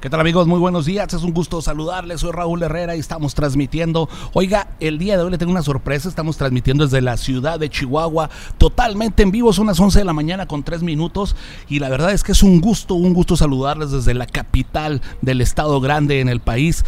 [0.00, 0.46] ¿Qué tal amigos?
[0.46, 4.08] Muy buenos días, es un gusto saludarles, soy Raúl Herrera y estamos transmitiendo.
[4.32, 7.68] Oiga, el día de hoy le tengo una sorpresa, estamos transmitiendo desde la ciudad de
[7.68, 11.34] Chihuahua, totalmente en vivo, son las 11 de la mañana con 3 minutos
[11.68, 15.40] y la verdad es que es un gusto, un gusto saludarles desde la capital del
[15.40, 16.84] estado grande en el país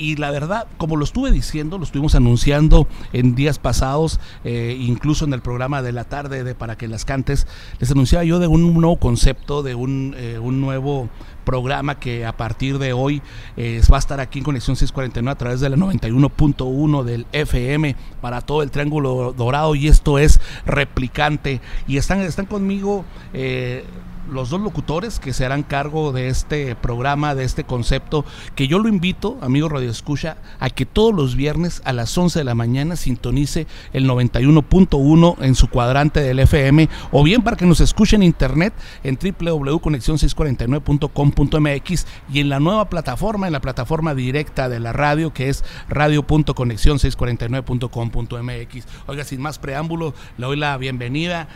[0.00, 5.26] y la verdad, como lo estuve diciendo, lo estuvimos anunciando en días pasados, eh, incluso
[5.26, 7.46] en el programa de la tarde de Para que las cantes,
[7.78, 11.10] les anunciaba yo de un nuevo concepto, de un, eh, un nuevo
[11.44, 13.22] programa que a partir de hoy
[13.56, 17.96] eh, va a estar aquí en Conexión 649 a través de la 91.1 del FM
[18.20, 21.60] para todo el Triángulo Dorado y esto es replicante.
[21.86, 23.84] Y están, están conmigo eh,
[24.30, 28.78] los dos locutores que se harán cargo de este programa, de este concepto, que yo
[28.78, 32.54] lo invito, amigo Radio Escucha, a que todos los viernes a las 11 de la
[32.54, 38.16] mañana sintonice el 91.1 en su cuadrante del FM, o bien para que nos escuche
[38.16, 38.72] en internet
[39.02, 45.48] en www.conexion649.com.mx y en la nueva plataforma, en la plataforma directa de la radio, que
[45.48, 48.86] es radio.conexion649.com.mx.
[49.06, 51.48] Oiga, sin más preámbulo, le doy la bienvenida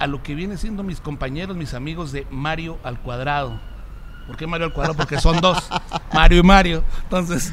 [0.00, 3.60] a lo que viene siendo mis compañeros, mis amigos de Mario al cuadrado.
[4.26, 4.96] ¿Por qué Mario al cuadrado?
[4.96, 5.68] Porque son dos,
[6.14, 6.82] Mario y Mario.
[7.04, 7.52] Entonces,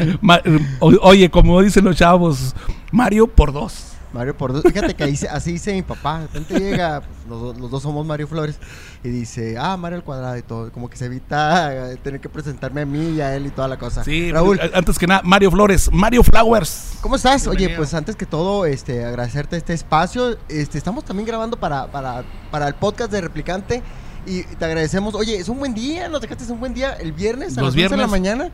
[0.80, 2.56] oye, como dicen los chavos,
[2.90, 3.87] Mario por dos.
[4.12, 4.62] Mario por dos.
[4.62, 6.20] Fíjate que así dice mi papá.
[6.20, 8.58] De repente llega, pues, los, dos somos Mario Flores,
[9.04, 10.72] y dice, ah, Mario al cuadrado y todo.
[10.72, 13.78] Como que se evita tener que presentarme a mí y a él y toda la
[13.78, 14.04] cosa.
[14.04, 14.58] Sí, Raúl.
[14.72, 16.98] Antes que nada, Mario Flores, Mario Flowers.
[17.00, 17.46] ¿Cómo estás?
[17.46, 20.38] Oye, pues antes que todo, este, agradecerte este espacio.
[20.48, 23.82] Este, estamos también grabando para, para, para el podcast de Replicante.
[24.26, 25.14] Y te agradecemos.
[25.14, 27.88] Oye, es un buen día, nos dejaste un buen día el viernes a las 11
[27.88, 28.50] de la mañana.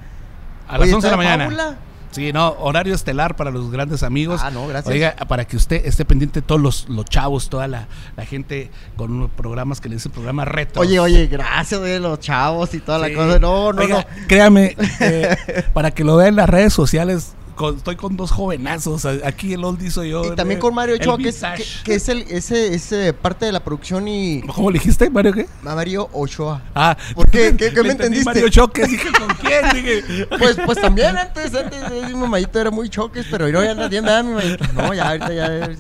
[0.69, 1.79] A las 11 de la mañana.
[2.15, 4.41] Sí, no, horario estelar para los grandes amigos.
[4.45, 4.95] Ah, no, gracias.
[4.95, 7.89] Oiga, para que usted esté pendiente de todos los, los chavos, toda la,
[8.25, 10.79] gente con unos programas que le dicen programa reto.
[10.79, 13.41] Oye, oye, gracias de los chavos y toda la cosa.
[13.41, 14.05] No, no, no.
[14.29, 17.35] Créame, eh, para que lo vean en las redes sociales,
[17.77, 19.05] estoy con dos jovenazos.
[19.05, 20.33] Aquí el oldie soy yo.
[20.33, 21.43] Y también con Mario Ochoa, que es,
[21.85, 24.43] que, es el, ese, ese parte de la producción y.
[24.43, 25.47] ¿Cómo le dijiste, Mario qué?
[25.63, 26.63] Mario Ochoa.
[26.75, 27.55] Ah, ¿por qué?
[27.75, 28.25] ¿Qué, me entendiste?
[28.25, 29.63] Mario Choques, dije, ¿con quién?
[29.75, 30.27] Dije.
[30.39, 34.05] Pues, pues también antes, antes, mi mamadito era muy choques, pero hoy ya anda bien,
[34.05, 34.65] ¿verdad, mi mamadito?
[34.75, 35.71] No, ya ahorita ya,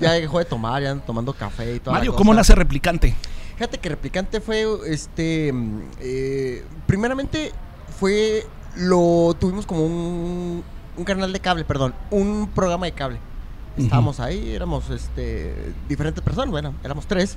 [0.00, 1.94] ya dejó de tomar, ya anda tomando café y todo.
[1.94, 3.14] Mario, ¿cómo nace Replicante?
[3.56, 5.52] Fíjate que Replicante fue, este,
[6.00, 7.52] eh, primeramente
[8.00, 8.44] fue,
[8.76, 10.64] lo tuvimos como un,
[10.96, 13.18] un canal de cable, perdón, un programa de cable.
[13.76, 17.36] Estábamos ahí, éramos este, diferentes personas, bueno, éramos tres.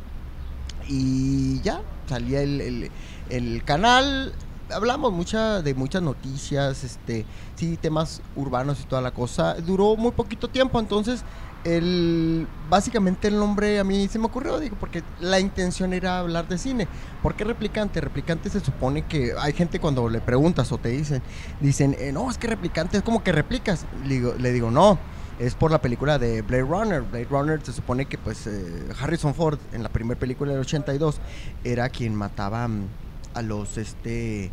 [0.87, 2.91] Y ya, salía el,
[3.29, 4.33] el, canal,
[4.71, 7.25] hablamos mucha, de muchas noticias, este,
[7.55, 9.55] sí, temas urbanos y toda la cosa.
[9.55, 11.23] Duró muy poquito tiempo, entonces
[11.67, 16.47] el, básicamente el nombre a mí se me ocurrió, digo, porque la intención era hablar
[16.47, 16.87] de cine.
[17.21, 17.99] ¿Por qué replicante?
[17.99, 21.21] Replicante se supone que hay gente cuando le preguntas o te dicen,
[21.59, 23.85] dicen, eh, no, es que replicante es como que replicas.
[24.05, 24.97] Le digo, no,
[25.39, 27.01] es por la película de Blade Runner.
[27.01, 31.19] Blade Runner se supone que pues eh, Harrison Ford en la primera película del 82
[31.65, 32.87] era quien mataba mm,
[33.33, 34.51] a los, este,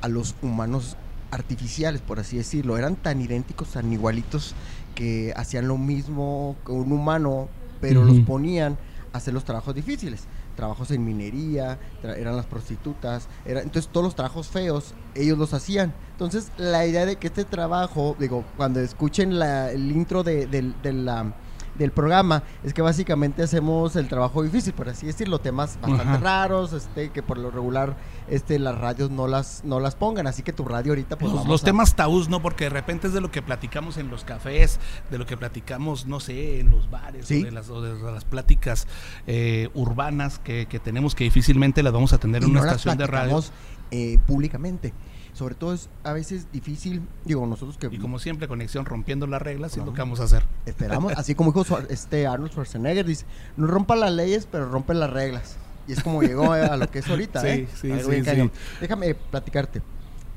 [0.00, 0.96] a los humanos
[1.30, 2.78] artificiales, por así decirlo.
[2.78, 4.54] Eran tan idénticos, tan igualitos
[4.94, 7.48] que hacían lo mismo que un humano,
[7.80, 8.78] pero los ponían
[9.12, 10.24] a hacer los trabajos difíciles.
[10.56, 15.92] Trabajos en minería, eran las prostitutas, era, entonces todos los trabajos feos ellos los hacían.
[16.12, 21.34] Entonces la idea de que este trabajo, digo, cuando escuchen el intro de, de la
[21.78, 26.72] del programa es que básicamente hacemos el trabajo difícil, por así decirlo, temas bastante raros,
[26.72, 27.96] este, que por lo regular
[28.28, 31.62] este, las radios no las, no las pongan, así que tu radio ahorita pues Los,
[31.62, 32.40] temas tabús, ¿no?
[32.40, 34.78] Porque de repente es de lo que platicamos en los cafés,
[35.10, 38.86] de lo que platicamos, no sé, en los bares, o, de las, las, pláticas
[39.26, 43.42] eh, urbanas que, tenemos que difícilmente las vamos a tener en una estación de radio.
[43.90, 44.92] Eh, públicamente
[45.34, 47.88] sobre todo es a veces difícil, digo, nosotros que...
[47.90, 50.44] Y como siempre, conexión rompiendo las reglas es lo que vamos a hacer.
[50.64, 53.26] Esperamos, así como dijo este Arnold Schwarzenegger, dice,
[53.56, 55.56] no rompa las leyes, pero rompe las reglas.
[55.86, 57.68] Y es como llegó a lo que es ahorita, Sí, ¿eh?
[57.74, 58.50] sí, sí, sí.
[58.80, 59.82] Déjame platicarte.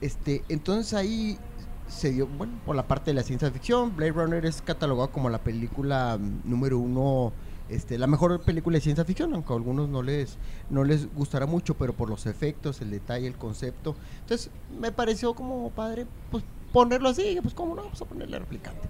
[0.01, 1.39] Este, entonces ahí
[1.87, 5.29] se dio, bueno, por la parte de la ciencia ficción, Blade Runner es catalogado como
[5.29, 7.33] la película mm, número uno,
[7.69, 10.37] este, la mejor película de ciencia ficción, aunque a algunos no les,
[10.69, 13.95] no les gustará mucho, pero por los efectos, el detalle, el concepto.
[14.21, 14.49] Entonces,
[14.79, 18.87] me pareció como padre, pues ponerlo así, pues cómo no, vamos a ponerle replicante.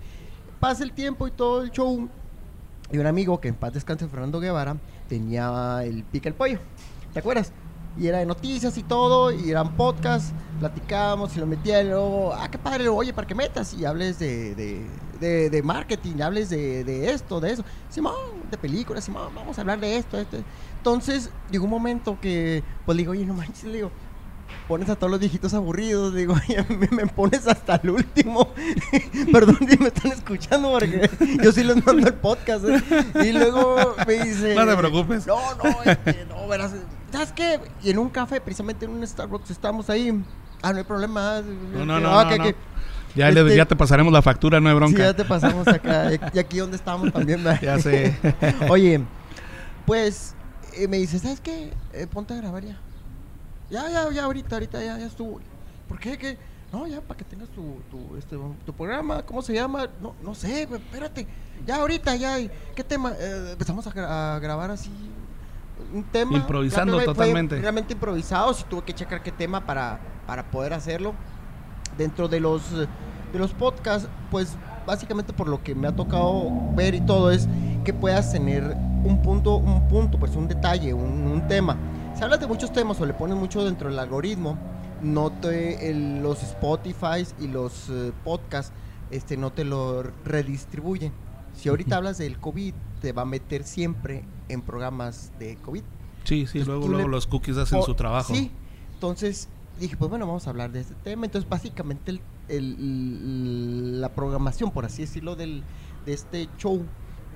[0.59, 2.09] Pasa el tiempo y todo el show,
[2.91, 4.77] y un amigo que en paz descanse, Fernando Guevara,
[5.09, 6.59] tenía el Pica el Pollo.
[7.13, 7.51] ¿Te acuerdas?
[7.99, 12.33] Y era de noticias y todo, y eran podcasts, platicábamos y lo metía y luego,
[12.33, 14.85] ah, qué padre, oye, para que metas y hables de, de,
[15.19, 17.63] de, de marketing, hables de, de esto, de eso.
[17.89, 18.13] Simón,
[18.51, 20.37] de películas, Simón, vamos a hablar de esto, esto.
[20.77, 23.91] Entonces, llegó un momento que, pues le digo, oye, no manches, le digo,
[24.67, 26.35] pones a todos los viejitos aburridos, digo,
[26.69, 28.49] mí me pones hasta el último.
[29.31, 31.09] Perdón si me están escuchando porque
[31.43, 32.65] yo sí les mando el podcast.
[32.65, 32.81] ¿eh?
[33.25, 34.55] Y luego me dice...
[34.55, 35.27] No te preocupes.
[35.27, 36.73] No, no, este, no, verás,
[37.11, 37.59] ¿sabes qué?
[37.83, 40.23] Y en un café, precisamente en un Starbucks, estamos ahí.
[40.61, 41.41] Ah, no hay problema.
[41.73, 42.43] No, no, no, Ah, no, que- no.
[42.45, 42.55] que-
[43.15, 44.99] Ya, le- Este- ya te pasaremos la factura, no hay Sí, bronca.
[44.99, 46.09] ya te pasamos acá.
[46.33, 47.59] Y aquí donde estamos también, ¿verdad?
[47.61, 48.15] Ya sé.
[48.69, 49.01] Oye,
[49.85, 50.35] pues
[50.73, 51.71] eh, me dice, ¿sabes qué?
[51.93, 52.77] Eh, ponte a grabar ya.
[53.69, 55.39] Ya, ya, ya, ahorita, ahorita, ya, ya estuvo.
[55.87, 56.17] ¿Por qué?
[56.17, 56.37] ¿Qué?
[56.71, 59.87] No, ya, para que tengas tu, tu, este, tu programa, ¿cómo se llama?
[60.01, 61.25] No, no sé, espérate.
[61.65, 62.37] Ya, ahorita, ya.
[62.75, 63.13] ¿Qué tema?
[63.17, 64.91] Eh, empezamos a, gra- a grabar así
[65.93, 66.33] un tema.
[66.37, 67.59] Improvisando Rápido, fue totalmente.
[67.59, 71.13] Realmente improvisado, sí tuve que checar qué tema para, para poder hacerlo.
[71.97, 72.87] Dentro de los, de
[73.39, 74.55] los podcasts, pues
[74.85, 77.47] básicamente por lo que me ha tocado ver y todo es
[77.83, 78.63] que puedas tener
[79.03, 81.75] un punto, un punto, pues un detalle, un, un tema.
[82.15, 84.57] Si hablas de muchos temas o le pones mucho dentro del algoritmo,
[85.01, 88.71] no te, el- los Spotify y los eh, podcasts
[89.11, 91.11] este, no te lo redistribuyen.
[91.55, 95.81] Si ahorita hablas del COVID, te va a meter siempre en programas de COVID.
[96.23, 98.33] Sí, sí, Entonces, luego, luego le- los cookies hacen O- su trabajo.
[98.33, 98.51] Sí,
[98.93, 99.47] entonces
[99.79, 101.25] dije, pues bueno, vamos a hablar de este tema.
[101.25, 105.63] Entonces, básicamente, el- el- la programación, por así decirlo, del,
[106.05, 106.85] de este show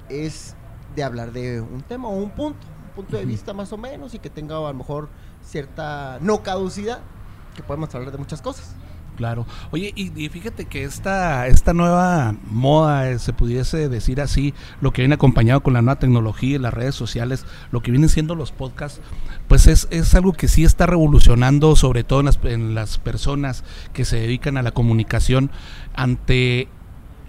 [0.10, 0.56] es
[0.96, 4.14] de hablar de un tema o un punto, un punto de vista más o menos
[4.14, 5.10] y que tenga a lo mejor
[5.44, 7.00] cierta no caducidad,
[7.56, 8.76] que podemos hablar de muchas cosas.
[9.22, 9.46] Claro.
[9.70, 15.04] Oye, y, fíjate que esta, esta nueva moda, eh, se pudiese decir así, lo que
[15.04, 18.52] viene acompañado con la nueva tecnología y las redes sociales, lo que vienen siendo los
[18.52, 19.00] podcasts,
[19.48, 23.64] pues es, es algo que sí está revolucionando, sobre todo en las, en las personas
[23.94, 25.52] que se dedican a la comunicación
[25.94, 26.68] ante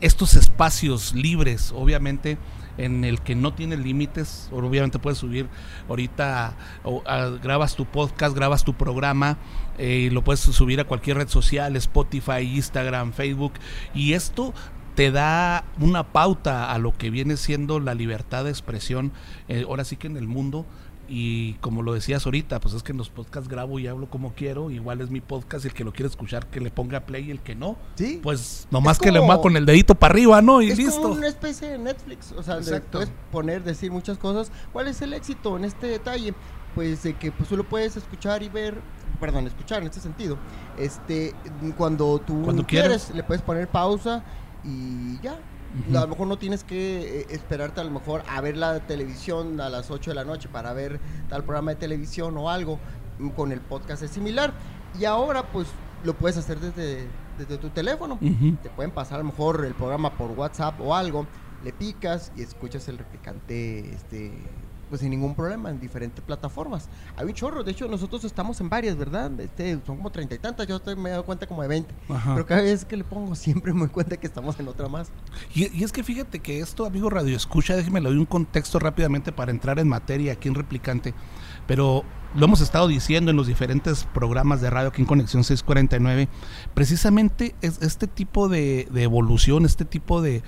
[0.00, 2.39] estos espacios libres, obviamente
[2.79, 5.49] en el que no tienes límites, obviamente puedes subir
[5.89, 6.55] ahorita,
[6.85, 7.03] o,
[7.43, 9.39] grabas tu podcast, grabas tu programa,
[9.79, 13.53] eh, y lo puedes subir a cualquier red social, Spotify, Instagram, Facebook,
[13.95, 14.55] y esto
[14.94, 19.12] te da una pauta a lo que viene siendo la libertad de expresión,
[19.49, 20.67] eh, ahora sí que en el mundo,
[21.09, 24.33] y como lo decías ahorita, pues es que en los podcasts grabo y hablo como
[24.35, 27.27] quiero, igual es mi podcast, y el que lo quiere escuchar que le ponga play
[27.27, 28.21] y el que no, Sí.
[28.23, 30.62] pues nomás Es que le como- va con el dedito para arriba, ¿no?
[30.62, 31.03] Y es listo.
[31.03, 32.99] como una especie de Netflix, o sea, Exacto.
[32.99, 34.53] puedes poner, decir muchas cosas.
[34.73, 36.35] ¿Cuál es el éxito en este detalle?
[36.75, 38.81] Pues de que pues, tú lo puedes escuchar y ver,
[39.21, 40.39] perdón, escuchar en este sentido,
[40.79, 41.35] este,
[41.77, 44.25] cuando tú Cuando quieres, le puedes poner pausa
[44.64, 45.38] y ya.
[45.88, 49.59] A lo mejor no tienes que eh, esperarte a lo mejor a ver la televisión
[49.59, 51.00] a las 8 de la noche para ver
[51.31, 52.79] tal programa de televisión o algo.
[53.19, 54.53] Mm, Con el podcast es similar.
[55.00, 55.69] Y ahora pues
[56.05, 57.06] lo puedes hacer desde,
[57.39, 58.19] desde tu teléfono
[58.63, 61.27] te pueden pasar a lo mejor el programa por WhatsApp o algo,
[61.65, 64.32] le picas y escuchas el replicante este
[64.93, 66.87] pues sin ningún problema en diferentes plataformas.
[67.17, 69.32] Hay un chorro, de hecho nosotros estamos en varias, ¿verdad?
[69.41, 71.94] Este, son como treinta y tantas, yo estoy, me he dado cuenta como de 20.
[72.11, 72.34] Ajá.
[72.34, 75.11] Pero cada vez que le pongo siempre me doy cuenta que estamos en otra más.
[75.55, 78.79] Y, y es que fíjate que esto, amigo Radio Escucha, déjeme le doy un contexto
[78.79, 81.15] rápidamente para entrar en materia aquí en Replicante.
[81.67, 82.05] Pero
[82.35, 86.29] lo hemos estado diciendo en los diferentes programas de radio aquí en Conexión 649.
[86.75, 90.43] Precisamente es este tipo de, evolución, este tipo de,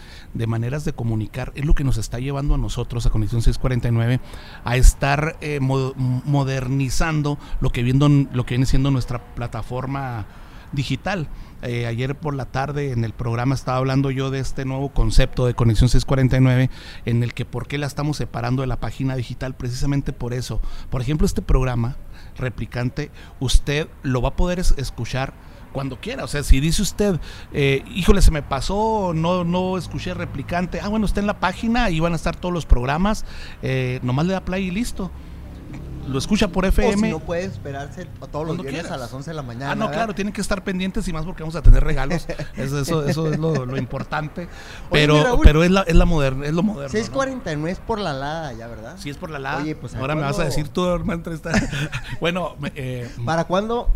[0.47, 4.21] maneras de comunicar, es lo que nos está llevando a nosotros, a Conexión 649,
[4.65, 10.27] a estar eh, mo- modernizando lo que, viendo, lo que viene siendo nuestra plataforma
[10.73, 11.29] digital.
[11.67, 15.47] Eh, ayer por la tarde en el programa estaba hablando yo de este nuevo concepto
[15.47, 16.69] de Conexión 649
[17.07, 20.61] en el que por qué la estamos separando de la página digital precisamente por eso.
[20.91, 21.97] Por ejemplo, este programa
[22.37, 25.33] replicante, usted lo va a poder es- escuchar
[25.73, 26.25] cuando quiera.
[26.25, 27.19] O sea, si dice usted,
[27.53, 31.89] eh, híjole, se me pasó, no, no escuché replicante, ah, bueno, está en la página
[31.91, 33.25] y van a estar todos los programas,
[33.63, 35.11] eh, nomás le da play y listo
[36.09, 37.07] lo escucha por O FM.
[37.07, 38.93] si no puede esperarse todos los viernes quieras.
[38.93, 39.73] a las 11 de la mañana.
[39.73, 39.95] Ah, no, ¿verdad?
[40.01, 42.27] claro, tienen que estar pendientes y más porque vamos a tener regalos.
[42.57, 44.49] Eso, eso, eso es lo, lo importante.
[44.91, 46.85] Pero, pero es, la, es, la moderna, es lo moderno.
[46.85, 46.89] ¿no?
[46.91, 48.97] 649 es por la lada ya, ¿verdad?
[48.99, 49.57] Sí, es por la la.
[49.59, 51.23] Oye, pues, ¿a Ahora me vas a decir tú, hermano.
[51.33, 51.53] está-
[52.21, 53.89] bueno, eh, ¿Para cuándo?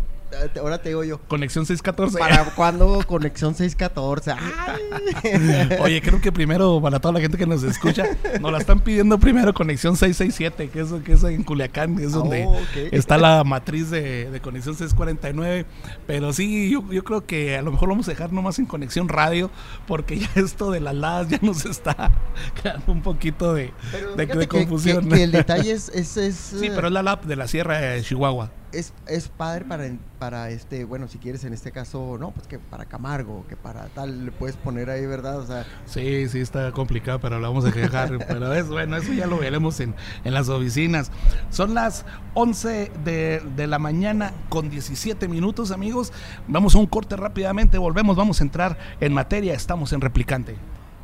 [0.59, 1.19] Ahora te digo yo.
[1.27, 2.17] conexión 614.
[2.19, 4.31] ¿Para cuándo conexión 614?
[4.31, 5.77] ¡Ay!
[5.81, 8.05] Oye, creo que primero, para toda la gente que nos escucha,
[8.39, 12.19] nos la están pidiendo primero conexión 667, que es, que es en Culiacán, es Oh,
[12.19, 12.91] donde ok.
[12.91, 15.65] está la matriz de, de conexión 649.
[16.07, 18.65] Pero sí, yo, yo creo que a lo mejor lo vamos a dejar nomás en
[18.65, 19.49] conexión radio,
[19.87, 22.11] porque ya esto de las ladas ya nos está
[22.61, 23.73] creando un poquito de,
[24.47, 25.09] confusión.
[25.09, 27.79] Que, que el detalle es, es, es, sí, pero es la LAP de la Sierra
[27.79, 28.51] de Chihuahua.
[28.71, 32.59] Es, es padre para, para este, bueno, si quieres en este caso, no, pues que
[32.59, 35.39] para Camargo, que para tal, le puedes poner ahí, ¿verdad?
[35.39, 38.17] O sea, Sí, sí, está complicado, pero lo vamos a dejar.
[38.27, 41.11] pero es bueno, eso ya lo veremos en, en las oficinas.
[41.49, 46.11] Son las 11 de, de la mañana con 17 minutos, amigos.
[46.47, 49.53] Vamos a un corte rápidamente, volvemos, vamos a entrar en materia.
[49.53, 50.55] Estamos en Replicante.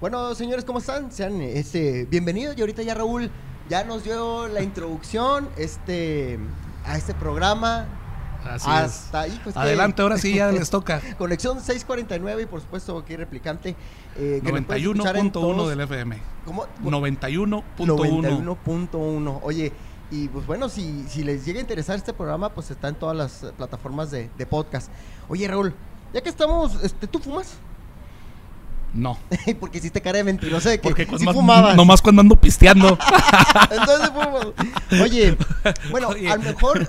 [0.02, 1.12] Bueno, señores, ¿cómo están?
[1.12, 2.58] Sean este, bienvenidos.
[2.58, 3.32] Y ahorita ya Raúl
[3.70, 6.38] ya nos dio la introducción este,
[6.86, 7.86] a este programa.
[8.44, 11.01] Así Hasta ahí, pues que- Adelante, ahora sí ya les toca.
[11.18, 13.75] Conexión 649 y por supuesto aquí replicante.
[14.15, 16.22] eh, que nos puedes escuchar en 91.1 todos- del FM.
[16.46, 16.68] ¿Cómo?
[16.84, 17.63] 91.1.
[18.46, 19.39] 91.1.
[19.42, 19.72] Oye,
[20.12, 23.15] y pues bueno, si, si les llega a interesar este programa, pues está en todas
[23.18, 24.92] las plataformas de, de podcast.
[25.27, 25.74] Oye, Raúl,
[26.13, 27.56] ya que estamos, este, ¿tú fumas?
[28.96, 29.18] No,
[29.60, 31.75] Porque hiciste cara de mentirosa de que porque sí cuando- fumabas.
[31.75, 32.98] nomás cuando ando pisteando.
[33.72, 34.48] Entonces fumas.
[35.04, 35.38] Oye,
[35.92, 36.30] bueno, Oye.
[36.30, 36.88] a lo mejor,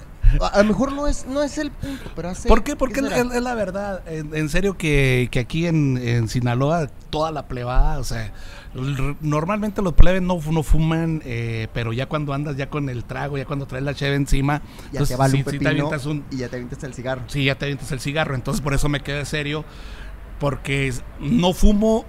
[0.53, 2.49] a, lo mejor no es, no es el punto, pero hace.
[2.49, 2.77] ¿Por qué?
[2.77, 3.19] Porque es, será?
[3.21, 4.03] es- es la verdad.
[4.09, 8.33] En, en serio que, que aquí en, en Sinaloa toda la plebada, o sea,
[9.21, 13.37] normalmente los plebes no, no fuman, eh, pero ya cuando andas ya con el trago,
[13.39, 16.07] ya cuando traes la cheve encima, ya entonces te vale sí- un sí te avientas
[16.07, 17.23] un, y ya te avientas el cigarro.
[17.27, 18.35] sí, ya te avientas el cigarro.
[18.35, 19.65] Entonces por eso me quedé serio,
[20.39, 22.05] porque no fumo,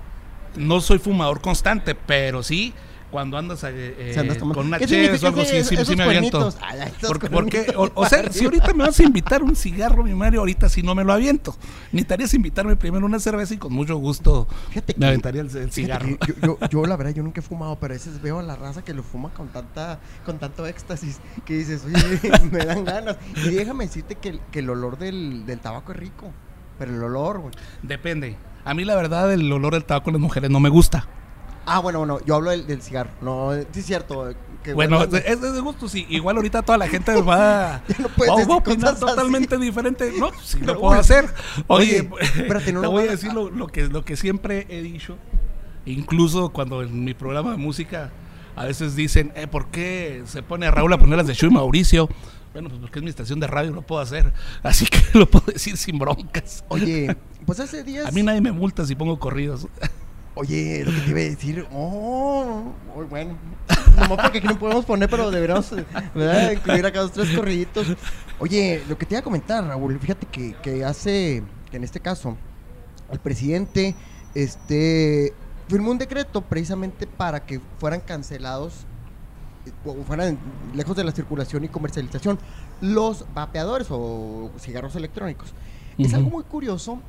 [0.56, 2.74] no soy fumador constante, pero sí
[3.10, 5.78] cuando andas eh, eh, Si andas tomando- con una ¿Qué cheve o algo así, sí,
[5.78, 6.54] sí me aviento.
[6.62, 10.14] Ay, esos Porque, porque, o, sea, si ahorita me vas a invitar un cigarro, mi
[10.14, 11.56] Mario, ahorita si no me lo aviento.
[11.94, 16.06] Necesitarías invitarme primero una cerveza y con mucho gusto Fíjate que- me aventaría el, cigarro.
[16.20, 18.44] que Yo, yo, yo, la verdad, yo nunca he fumado, pero a veces veo a
[18.44, 21.96] la raza que lo fuma con tanta, con tanto éxtasis, que dices, oye,
[22.52, 23.16] me dan ganas.
[23.38, 26.34] Y déjame decirte que, el- que el olor del, del tabaco es rico,
[26.78, 27.54] pero el olor, güey.
[27.84, 28.36] Depende.
[28.66, 31.08] A mí la verdad el olor del tabaco en las mujeres no me gusta.
[31.66, 33.10] Ah, bueno, bueno, yo hablo del, del cigarro.
[33.22, 34.34] No, sí es cierto.
[34.64, 36.06] Que Bueno, es, es de gusto, sí.
[36.10, 39.00] Igual ahorita toda la gente va, Ya no va- a opinar así.
[39.02, 40.12] totalmente diferente.
[40.18, 41.26] No, sí lo puedo hacer.
[41.68, 44.82] Oye, Oye, espérate, no te voy a decir lo, lo que, lo que siempre he
[44.82, 45.18] dicho.
[45.86, 48.12] Incluso cuando en mi programa de música
[48.56, 51.50] a veces dicen, eh, ¿por qué se pone a Raúl a poner las de Chuy
[51.50, 52.10] Mauricio?
[52.54, 54.34] Bueno, pues porque es mi estación de radio, lo puedo hacer.
[54.64, 56.64] Así que lo puedo decir sin broncas.
[56.70, 58.08] Oye, pues hace días.
[58.08, 59.68] A mí nadie me multa si pongo corridos.
[60.36, 61.68] Oye, lo que te iba a decir.
[61.72, 63.38] Oh, muy bueno.
[63.96, 65.72] Nomás porque aquí no podemos poner, pero deberíamos
[66.14, 66.52] ¿verdad?
[66.52, 67.88] incluir acá dos, tres corriditos.
[68.38, 72.00] Oye, lo que te iba a comentar, Raúl, fíjate que, que hace, que en este
[72.00, 72.38] caso,
[73.12, 73.96] el presidente
[74.36, 75.34] este,
[75.68, 78.86] firmó un decreto precisamente para que fueran cancelados
[80.06, 80.38] fueran
[80.76, 82.38] lejos de la circulación y comercialización
[82.82, 85.54] los vapeadores o cigarros electrónicos.
[85.98, 87.00] Es algo muy curioso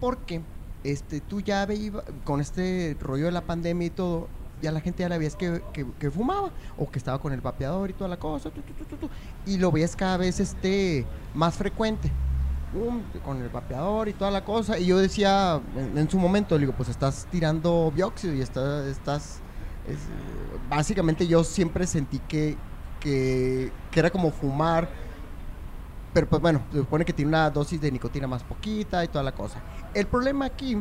[0.00, 0.40] porque
[0.84, 4.28] este, tú ya veías con este rollo de la pandemia y todo,
[4.62, 7.40] ya la gente ya la veías que, que- que fumaba o que estaba con el
[7.40, 9.08] vapeador y toda la cosa, tu, tu, tu, tu, tu,
[9.46, 12.10] y lo veías cada vez este, más frecuente.
[13.24, 14.78] Con el vapeador y toda la cosa.
[14.78, 19.40] Y yo decía en, en su momento, digo, pues estás tirando dióxido y está- estás...
[19.88, 19.98] es,
[20.68, 22.56] básicamente yo siempre sentí que,
[23.00, 24.88] que, que era como fumar,
[26.12, 29.22] pero pues bueno, se supone que tiene una dosis de nicotina más poquita y toda
[29.24, 29.60] la cosa.
[29.94, 30.76] El problema aquí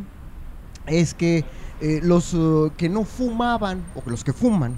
[0.86, 1.46] es que
[1.82, 4.78] eh, los uh, que no fumaban, o los que fuman,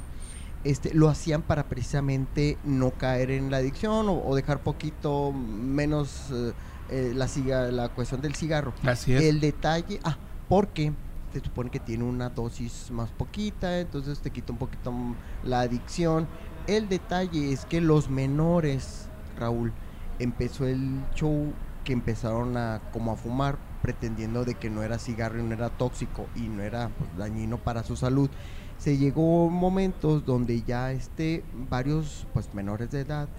[0.63, 6.25] este, lo hacían para precisamente no caer en la adicción o, o dejar poquito menos
[6.31, 6.51] eh,
[6.89, 8.73] eh, la, ciga- la cuestión del cigarro.
[8.83, 9.21] Así es.
[9.21, 10.17] El detalle, ah,
[10.49, 10.91] porque
[11.31, 14.93] se supone que tiene una dosis más poquita, entonces te quita un poquito
[15.43, 16.27] la adicción.
[16.67, 19.73] El detalle es que los menores, Raúl,
[20.19, 25.39] empezó el show que empezaron a como a fumar pretendiendo de que no era cigarro
[25.39, 28.29] y no era tóxico y no era pues, dañino para su salud.
[28.77, 33.29] Se llegó momentos donde ya este varios pues menores de edad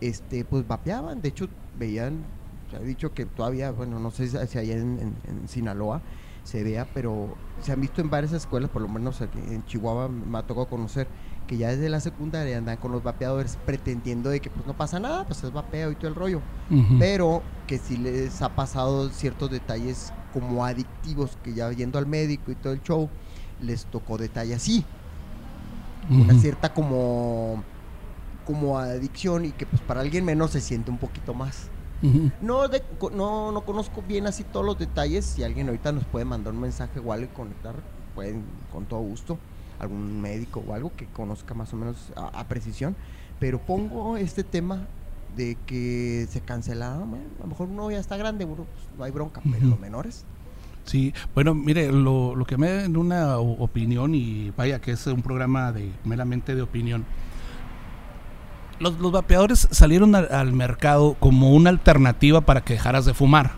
[0.00, 2.24] este pues vapeaban, de hecho veían
[2.70, 6.00] se ha dicho que todavía, bueno, no sé si allá en, en- en Sinaloa
[6.44, 10.08] se vea, pero se han visto en varias escuelas, por lo menos aquí en Chihuahua
[10.08, 11.06] me ha tocado conocer,
[11.46, 14.98] que ya desde la secundaria andan con los vapeadores pretendiendo de que pues no pasa
[15.00, 16.40] nada, pues es vapeo y todo el rollo.
[16.98, 22.50] Pero que sí les ha pasado ciertos detalles como adictivos, que ya yendo al médico
[22.50, 23.08] y todo el show,
[23.60, 24.84] les tocó detalle así,
[26.10, 27.62] una cierta como
[28.44, 31.70] como adicción y que pues para alguien menos se siente un poquito más.
[32.40, 32.82] No, de-
[33.14, 35.24] no, no conozco bien así todos los detalles.
[35.24, 37.74] Si alguien ahorita nos puede mandar un mensaje igual y conectar,
[38.14, 38.42] pueden
[38.72, 39.38] con todo gusto.
[39.78, 42.94] Algún médico o algo que conozca más o menos a, a precisión.
[43.40, 44.86] Pero pongo este tema
[45.36, 47.10] de que se cancelaron.
[47.10, 49.80] bueno, a lo mejor uno ya está grande, uno, pues, no hay bronca, pero los
[49.80, 50.24] menores.
[50.84, 54.90] Sí, bueno, mire, lo, lo que me da en una o- opinión, y vaya que
[54.92, 57.04] es un programa de meramente de opinión,
[58.78, 63.52] los, los vapeadores salieron al, al mercado como una alternativa para que dejaras de fumar,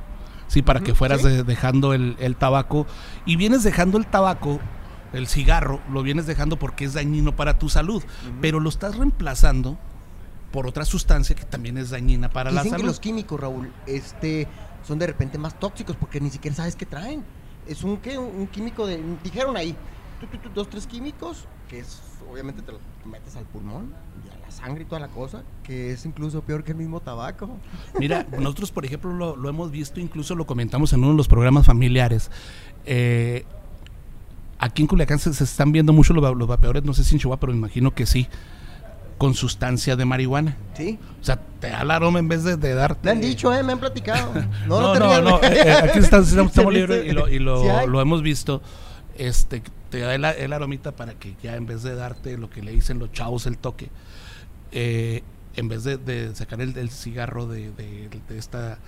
[0.48, 1.28] sí, para que fueras sí.
[1.28, 2.86] de- dejando el, el tabaco,
[3.26, 4.60] y vienes dejando el tabaco,
[5.12, 8.02] el cigarro, lo vienes dejando porque es dañino para tu salud,
[8.40, 9.78] pero lo estás reemplazando
[10.50, 12.86] por otra sustancia que también es dañina para la Dicen que salud.
[12.90, 14.46] los químicos, Raúl, este,
[14.86, 17.24] son de repente más tóxicos porque ni siquiera sabes qué traen.
[17.66, 18.18] Es un, ¿qué?
[18.18, 19.02] un, un químico de.
[19.24, 19.74] Dijeron ahí,
[20.54, 23.92] dos, tres químicos, que es, obviamente te lo metes al pulmón
[24.26, 27.00] y a la sangre y toda la cosa, que es incluso peor que el mismo
[27.00, 27.50] tabaco.
[27.98, 31.28] Mira, nosotros, por ejemplo, lo, lo hemos visto, incluso lo comentamos en uno de los
[31.28, 32.30] programas familiares.
[32.86, 33.44] Eh,
[34.58, 37.14] aquí en Culiacán se, se están viendo mucho los, va- los vapeadores, no sé si
[37.14, 38.26] en Chihuahua, pero me imagino que sí,
[39.18, 40.56] con sustancia de marihuana.
[40.74, 40.98] Sí.
[41.20, 43.00] O sea, te da el aroma en vez de, de darte.
[43.04, 43.62] Me han dicho, ¿eh?
[43.62, 44.32] Me han platicado.
[44.66, 47.62] No, no, No, no, no, eh, eh, aquí estamos, estamos, libres y, lo, y lo-
[47.62, 48.60] Sí lo hemos visto.
[49.16, 49.62] Este,
[49.94, 52.72] te da el, el aromita para que ya en vez de darte lo que le
[52.72, 53.88] dicen los chavos el toque,
[54.72, 55.22] eh,
[55.56, 58.78] en vez de, de sacar el, el cigarro de, de- de esta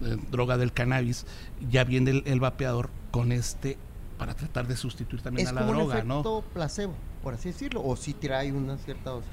[0.00, 1.24] eh, droga del cannabis,
[1.70, 3.78] ya viene el, el vapeador con este
[4.18, 6.52] para tratar de sustituir también Es a la como un droga, efecto ¿no?
[6.52, 9.30] placebo, por así decirlo, o si trae una cierta dosis.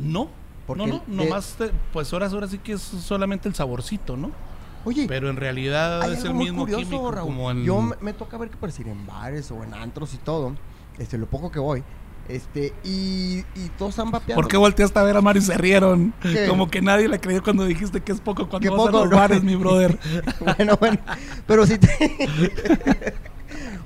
[0.00, 0.28] No,
[0.66, 4.30] Porque no, no, nomás, te- pues ahora, ahora sí que es solamente el saborcito, ¿no?
[4.84, 7.26] Oye, Pero en realidad es el mismo curioso, químico Raúl.
[7.28, 7.64] como en...
[7.64, 10.54] Yo me, me toca ver que por decir en bares o en antros y todo,
[10.98, 11.82] este, lo poco que voy,
[12.28, 14.40] este, y, y todos han vapeado.
[14.40, 16.12] ¿Por qué volteaste a ver a Mario y se rieron?
[16.20, 16.46] ¿Qué?
[16.48, 19.10] Como que nadie le creyó cuando dijiste que es poco cuando vas poco, a los
[19.10, 19.98] bares, mi brother.
[20.40, 20.98] bueno, bueno,
[21.46, 21.88] pero si te...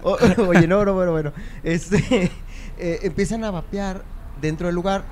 [0.02, 1.33] O- oye, no, no, bueno, bueno,
[1.64, 2.31] este,
[2.79, 4.05] eh, empiezan a vapear
[4.40, 5.05] dentro del lugar,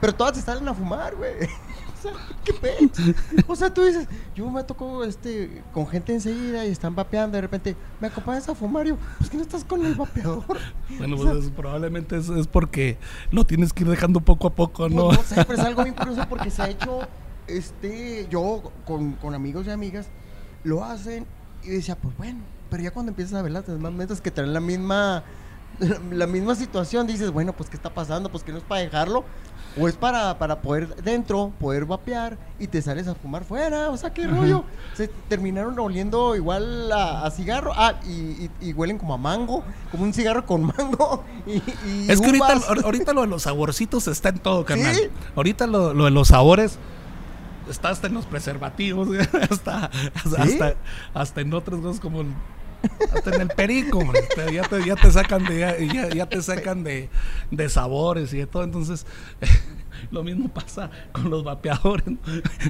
[0.00, 1.32] pero todas se salen a fumar, güey.
[2.00, 2.12] O sea,
[2.44, 2.90] qué.
[3.46, 7.42] O sea, tú dices, yo me tocó este, con gente enseguida y están vapeando, de
[7.42, 8.86] repente, ¿me acompañas a fumar?
[8.86, 10.44] Yo, pues que no estás con el vapeador.
[10.98, 12.98] Bueno, O sea, pues es- probablemente es, es porque
[13.30, 15.12] lo tienes que ir dejando poco a poco, Pues, ¿no?
[15.12, 17.00] no sé, pero es algo bien curioso porque se ha hecho,
[17.46, 20.06] este, yo con, con amigos y amigas,
[20.64, 21.26] lo hacen
[21.62, 24.52] y decía, pues bueno, pero ya cuando empiezas a ver las demás metas que traen
[24.54, 25.22] la misma,
[26.10, 29.24] la misma situación, dices, bueno, pues qué está pasando, pues que no es para dejarlo,
[29.78, 33.96] o es para, para poder dentro, poder vapear y te sales a fumar fuera, o
[33.96, 34.64] sea, qué rollo.
[34.94, 39.62] Se terminaron oliendo igual a, a cigarro, ah, y, y- y huelen como a mango,
[39.90, 41.24] como un cigarro con mango.
[41.46, 44.94] Y, y Es que ahorita, ahorita lo de los saborcitos está en todo, carnal.
[44.94, 45.02] ¿Sí?
[45.36, 46.78] Ahorita lo, lo de los sabores
[47.68, 49.08] está hasta en los preservativos,
[49.50, 50.52] hasta, hasta, ¿Sí?
[50.54, 50.74] hasta,
[51.14, 52.24] hasta en otras cosas como
[53.14, 54.20] hasta en el perico, hombre.
[54.34, 57.08] Te- ya, te, ya te sacan de ya, te sacan de,
[57.50, 58.64] de sabores y de todo.
[58.64, 59.06] Entonces,
[60.10, 62.04] lo mismo pasa con los vapeadores.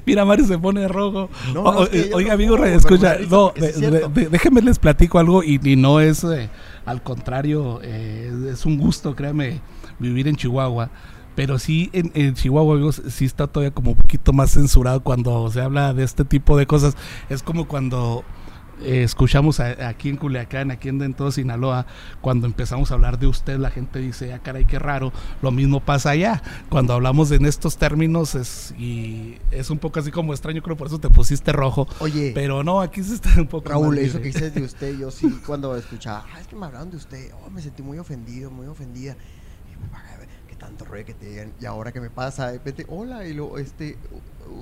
[0.06, 1.28] Mira, Mario se pone rojo.
[1.54, 3.72] No, O- no, es que yo oiga, no amigo, puedo, escucha, no, de-
[4.08, 6.48] de- déjenme les platico algo y, y no es eh,
[6.86, 9.60] al contrario, eh, es un gusto, créame,
[9.98, 10.90] vivir en Chihuahua.
[11.36, 15.48] Pero sí, en, en Chihuahua, amigos, sí está todavía como un poquito más censurado cuando
[15.50, 16.96] se habla de este tipo de cosas.
[17.30, 18.24] Es como cuando
[18.82, 21.86] eh, escuchamos a- aquí en Culiacán, aquí en, todo Sinaloa,
[22.20, 25.12] cuando empezamos a hablar de usted, la gente dice, ah, caray, qué raro.
[25.42, 26.42] Lo mismo pasa allá.
[26.68, 30.86] Cuando hablamos en estos términos es, y es un poco así como extraño, creo por
[30.86, 31.86] eso te pusiste rojo.
[32.00, 35.10] Oye, Pero no, aquí se está un poco Raúl, eso que dices de usted, yo
[35.10, 38.50] sí, cuando escuchaba, ah, es que me hablaron de usted, oh, me sentí muy ofendido,
[38.50, 39.12] muy ofendida.
[39.68, 40.02] Y yo, "Ah,
[40.48, 43.34] qué tanto rollo que te digan, y ahora que me pasa, de repente, hola, y
[43.34, 43.96] lo, este,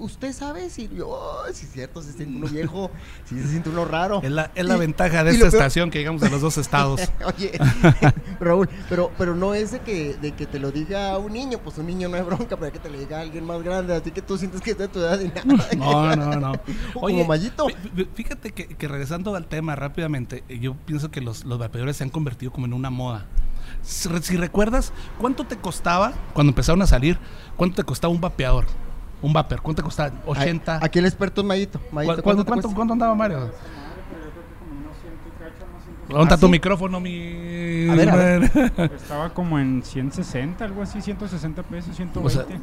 [0.01, 2.91] ¿usted sabe si, yo, oh, si es cierto, se siente uno viejo,
[3.25, 4.21] si se siente uno raro?
[4.23, 7.01] Es la, es la Y- ventaja de esta estación que llegamos a los dos estados.
[7.37, 7.53] Oye,
[8.41, 11.79] Raúl, pero, pero no es de que, de que te lo diga un niño, pues
[11.79, 14.23] un niño no es bronca, pero que te lo diga alguien más grande, así que
[14.23, 15.69] tú sientes que es de tu edad y nada.
[15.77, 16.53] No, no, no.
[16.95, 17.67] O como Mayito.
[17.67, 21.97] fí- fí- Fíjate que, que regresando al tema rápidamente, yo pienso que los, los vapeadores
[21.97, 23.27] se han convertido como en una moda.
[23.83, 27.19] Si recuerdas, ¿cuánto te costaba cuando empezaron a salir?
[27.57, 28.67] ¿Cuánto te costaba un vapeador?
[29.21, 30.13] Un vapor, ¿cuánto te costaba?
[30.27, 30.79] 80.
[30.83, 31.81] Aquí el experto es Mayito.
[31.91, 33.51] Mayito ¿Cu- ¿Cuánto, cuánto, cuánto andaba Mario?
[36.09, 36.53] ¿Dónde está ¿Ah, tu sí?
[36.53, 37.89] micrófono, mi.
[37.91, 38.43] A ver, a ver.
[38.97, 42.21] Estaba como en 160, algo así, 160 pesos, 120.
[42.27, 42.59] O sea,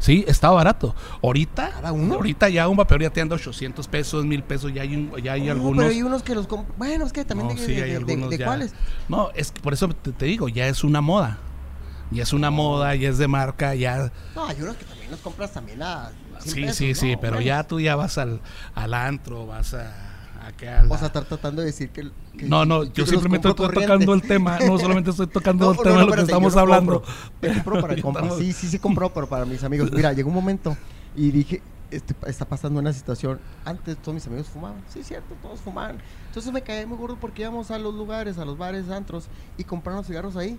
[0.00, 0.94] Sí, estaba barato.
[1.22, 2.14] Ahorita, ¿Cada uno?
[2.14, 5.32] ahorita ya un vapeador ya te anda 800 pesos, 1000 pesos, ya hay, un- ya
[5.34, 5.78] hay No, algunos.
[5.84, 8.16] Pero hay unos que los Bueno, es que también No, de, sí, de- hay de-
[8.36, 8.74] de cuáles.
[9.08, 11.38] No, es que por eso te, te digo, ya es una moda.
[12.10, 14.10] Ya es una moda, ya es de marca, ya.
[14.34, 17.40] No, hay unos que también los compras también a 100 Sí, pesos, sí, sí, pero
[17.40, 18.40] ya tú ya vas al,
[18.74, 19.92] al antro, vas a.
[20.46, 22.10] acá a la- a estar tratando de decir que...
[22.38, 23.86] que- No, no, que yo simplemente estoy corriente.
[23.92, 26.56] tocando el tema, no solamente estoy tocando No, el no, tema de lo que estamos
[26.56, 27.02] hablando.
[27.02, 27.14] compro.
[27.40, 27.94] Te compro para.
[27.94, 29.92] Estamos- Sí, sí, sí compro, pero para mis amigos.
[29.92, 30.76] Mira, llegó un momento
[31.14, 33.38] y dije, este, está pasando una situación.
[33.66, 34.82] Antes todos mis amigos fumaban.
[34.88, 35.98] Sí, cierto, todos fumaban.
[36.28, 39.64] Entonces me caí muy gordo porque íbamos a los lugares, a los bares, antros y
[39.64, 40.58] compraron cigarros ahí.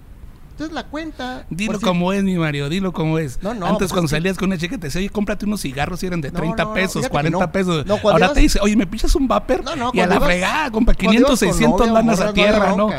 [0.59, 1.45] Entonces la cuenta...
[1.49, 3.41] Dilo si- como es, mi Mario, dilo como es.
[3.41, 5.61] No, no, Antes pues cuando que- salías con una chica te decía, oye, cómprate unos
[5.61, 7.51] cigarros y eran de No, 30 no, no, pesos, fíjate que 40 no.
[7.53, 7.85] pesos.
[8.03, 9.63] Ahora ibas- te dice, oye, ¿me pichas un vapor?
[9.93, 12.89] Y a la fregada, compa, cuando 500, ibas con 600 novia lanas a tierra, ¿no?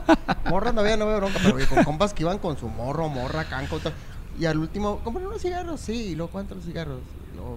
[0.48, 3.08] Morras no había, no había bronca, pero oye, con compas que iban con su morro,
[3.10, 3.78] morra, canco.
[4.38, 5.78] Y al último, ¿compran unos cigarros?
[5.80, 7.00] Sí, y luego, ¿cuántos cigarros?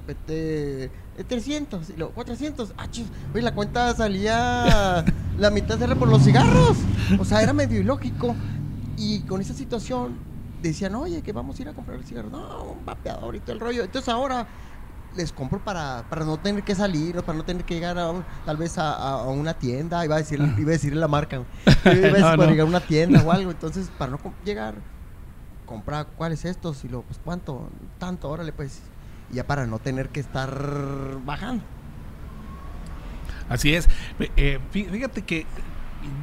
[0.08, 2.74] Vete, eh, 300, y luego, 400.
[2.78, 5.04] Ah, chis, oye, la cuenta salía,
[5.38, 6.78] la mitad era por los cigarros.
[7.20, 8.36] O sea, era medio ilógico.
[8.98, 10.16] Y con esa situación,
[10.62, 12.30] decían, oye, que vamos a ir a comprar el cigarro.
[12.30, 13.84] No, un vapeador y todo el rollo.
[13.84, 14.48] Entonces ahora
[15.16, 18.24] les compro para, para no tener que salir, para no tener que llegar a un-
[18.46, 21.46] tal vez a, una tienda, iba a decir, iba a decirle la marca, iba
[21.86, 22.50] a decir No, para no.
[22.50, 24.74] llegar a una tienda o algo, entonces para no llegar,
[25.68, 28.80] comprar cuáles estos y luego, pues cuánto, tanto, órale pues,
[29.32, 30.50] y ya para no tener que estar
[31.26, 31.64] bajando.
[33.50, 33.88] Así es.
[34.36, 35.46] Eh, fí- fíjate que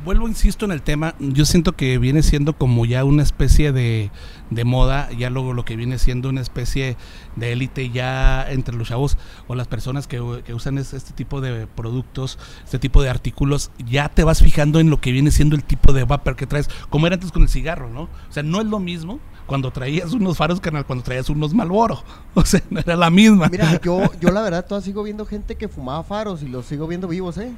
[0.05, 4.11] vuelvo, insisto en el tema, yo siento que viene siendo como ya una especie de,
[4.51, 6.97] de moda, ya luego lo que viene siendo una especie
[7.37, 11.41] de élite ya entre los chavos o las personas que, que usan es- este tipo
[11.41, 15.57] de productos, este tipo de artículos, ya te vas fijando en lo que viene siendo
[15.57, 18.03] el tipo de vapor que traes, como era antes con el cigarro, ¿no?
[18.03, 22.03] O sea, no es lo mismo cuando traías unos faros canal, cuando traías unos Malboro,
[22.35, 23.49] o sea, no era la misma.
[23.49, 26.87] Mira, yo, yo la verdad todavía sigo viendo gente que fumaba faros y los sigo
[26.87, 27.53] viendo vivos, ¿eh?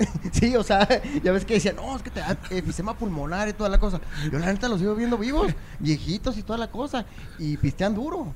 [0.32, 0.86] sí, o sea,
[1.22, 4.00] ya ves que decían, no, es que te da efisema pulmonar y toda la cosa.
[4.30, 7.04] Yo la neta los sigo viendo vivos, viejitos y toda la cosa,
[7.38, 8.32] y pistean duro.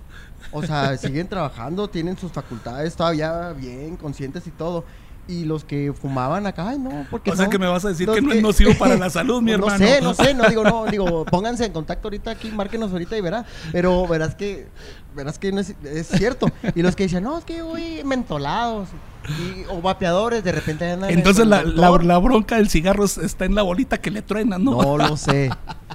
[0.53, 4.85] O sea, siguen trabajando, tienen sus facultades todavía bien, conscientes y todo.
[5.27, 7.51] Y los que fumaban acá, ay, no, porque O sea no.
[7.51, 9.79] que me vas a decir que no es nocivo para la salud, mi no hermano.
[9.79, 13.23] sé, no sé, no digo, no, digo, pónganse en contacto ahorita aquí, márquenos ahorita y
[13.23, 13.47] verá.
[13.73, 14.69] Pero verás que,
[15.17, 16.49] verás que no es, es cierto.
[16.75, 18.89] Y los que dicen, no, es que voy mentolados
[19.29, 22.05] y, o vapeadores, de repente andan Entonces la, la, doctor.
[22.05, 24.81] la bronca del cigarro es- está en la bolita que le truena, ¿no?
[24.83, 25.51] No lo sé,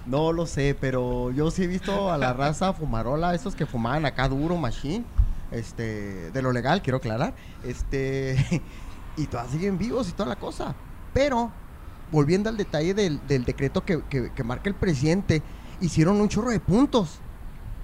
[0.05, 4.05] no lo sé, pero yo sí he visto a la raza fumarola, esos que fumaban
[4.05, 5.03] acá duro, machine,
[5.51, 8.61] este, de lo legal, quiero aclarar, este,
[9.17, 10.75] y todas siguen vivos y toda la cosa.
[11.13, 11.51] Pero,
[12.11, 15.41] volviendo al detalle del, del decreto que, que- que marca el presidente,
[15.81, 17.19] hicieron un chorro de puntos.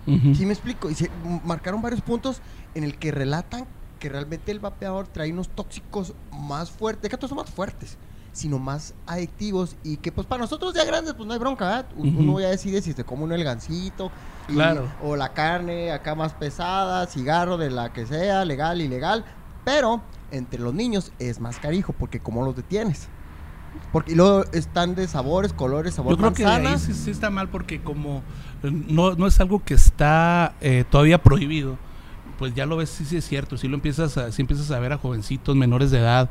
[0.08, 0.92] ¿Sí me explico?
[0.92, 1.10] Y se
[1.44, 2.40] marcaron varios puntos
[2.76, 3.66] en el que relatan
[4.00, 7.98] que realmente el vapeador trae unos tóxicos más fuertes, deja todos son más fuertes,
[8.34, 11.86] sino más adictivos y que pues para nosotros ya grandes pues no hay bronca, ¿verdad?
[11.98, 12.20] U- Ujú.
[12.20, 14.12] Uno ya decide si se come uno el gancito
[14.50, 14.88] y- Claro.
[15.02, 19.24] o la carne acá más pesada, cigarro de la que sea, legal, ilegal,
[19.64, 23.08] pero entre los niños es más carijo porque como los detienes.
[23.92, 27.30] Porque y luego están de sabores, colores, sabor Yo creo que ahí sí, sí está
[27.30, 28.18] mal porque como
[28.64, 31.78] eh, no, no es algo que está eh, todavía prohibido,
[32.38, 34.93] pues ya lo ves, sí, sí es cierto, si lo empiezas a, empiezas a ver
[34.93, 36.30] a jovencitos menores de edad,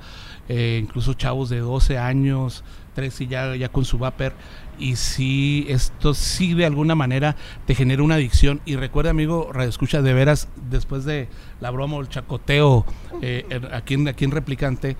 [0.48, 2.64] eh, incluso chavos de 12 años,
[2.94, 4.34] 13 ya, ya con su vapor,
[4.78, 7.36] y sí, esto sí de alguna manera
[7.66, 8.60] te genera una adicción.
[8.64, 11.28] Y recuerda, amigo, Escucha, de veras, después de
[11.60, 12.84] la broma o el chacoteo
[13.22, 14.96] eh, aquí, en, aquí en Replicante,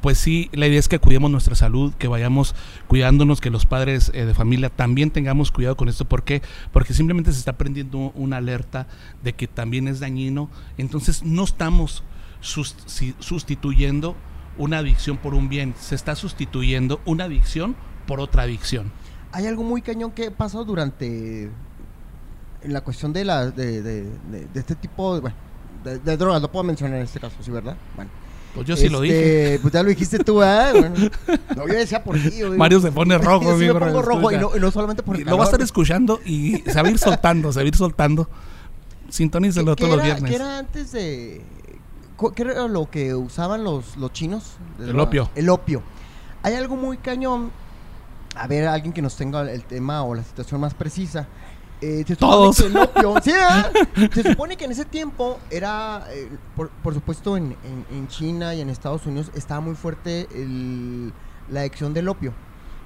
[0.00, 2.54] pues sí, la idea es que cuidemos nuestra salud, que vayamos
[2.86, 6.04] cuidándonos, que los padres eh, de familia también tengamos cuidado con esto.
[6.04, 6.42] ¿Por qué?
[6.72, 8.86] Porque simplemente se está prendiendo una alerta
[9.24, 10.48] de que también es dañino.
[10.78, 12.04] Entonces no estamos
[13.18, 14.16] sustituyendo
[14.58, 18.90] una adicción por un bien, se está sustituyendo una adicción por otra adicción.
[19.32, 21.50] hay algo muy cañón que pasó durante
[22.62, 25.36] la cuestión de la de, de- de- de este tipo de, bueno,
[25.84, 27.76] de drogas, lo puedo mencionar en este caso, ¿sí, verdad?
[27.96, 28.10] Bueno.
[28.56, 29.58] Pues yo sí lo Este, dije.
[29.60, 30.70] Pues ya lo dijiste tú, ¿eh?
[30.72, 30.94] Bueno,
[31.56, 32.38] no, yo decía por ti.
[32.38, 35.16] yo Mario se pone rojo, sí, me pongo rojo y no, y no solamente por
[35.16, 37.68] el lo va a estar escuchando y se va a ir soltando, se va a
[37.68, 38.28] ir soltando.
[39.08, 40.30] Sintonícelo ¿Qué- todos qué los era- viernes.
[40.30, 41.42] ¿Qué era antes de
[42.34, 44.54] qué era lo que usaban los, los chinos?
[44.80, 45.30] El opio.
[45.34, 45.82] El opio.
[46.42, 47.50] Hay algo muy cañón.
[48.34, 51.26] A ver, alguien que nos tenga el tema o la situación más precisa.
[51.82, 52.56] Eh, se supone Todos.
[52.56, 53.30] que el opio, sí,
[54.14, 58.54] se supone que en ese tiempo era, eh, por, por supuesto, en, en- en China
[58.54, 61.12] y en Estados Unidos estaba muy fuerte el-
[61.50, 62.32] la adicción del opio.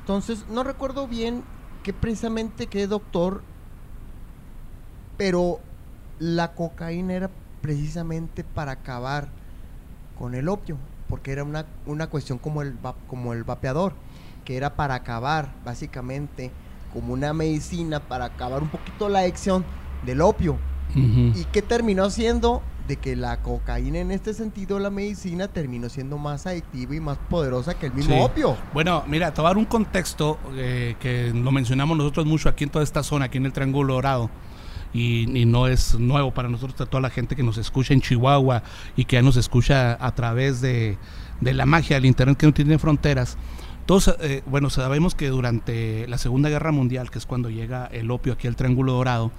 [0.00, 1.44] Entonces, no recuerdo bien
[1.84, 3.42] qué precisamente qué doctor,
[5.16, 5.60] pero
[6.18, 9.28] la cocaína era precisamente para acabar
[10.18, 10.76] con el opio,
[11.08, 12.76] porque era una, una cuestión como el,
[13.06, 13.92] como el vapeador,
[14.44, 16.50] que era para acabar básicamente
[16.92, 19.64] como una medicina para acabar un poquito la adicción
[20.04, 20.58] del opio.
[20.94, 22.62] ¿Y qué terminó siendo?
[22.88, 27.16] De que la cocaína en este sentido, la medicina, terminó siendo más adictiva y más
[27.28, 28.20] poderosa que el mismo Sí.
[28.20, 28.56] opio.
[28.74, 32.64] Bueno, mira, te voy a dar un contexto eh, que lo mencionamos nosotros mucho aquí
[32.64, 34.30] en toda esta zona, aquí en el Triángulo Dorado.
[34.92, 38.64] Y, y no es nuevo para nosotros, toda la gente que nos escucha en Chihuahua
[38.96, 40.98] y que ya nos escucha a través de,
[41.40, 43.38] de la magia del Internet que no tiene fronteras.
[43.90, 48.12] Todos, eh, bueno, sabemos que durante la Segunda Guerra Mundial, que es cuando llega el
[48.12, 49.32] opio aquí al Triángulo Dorado,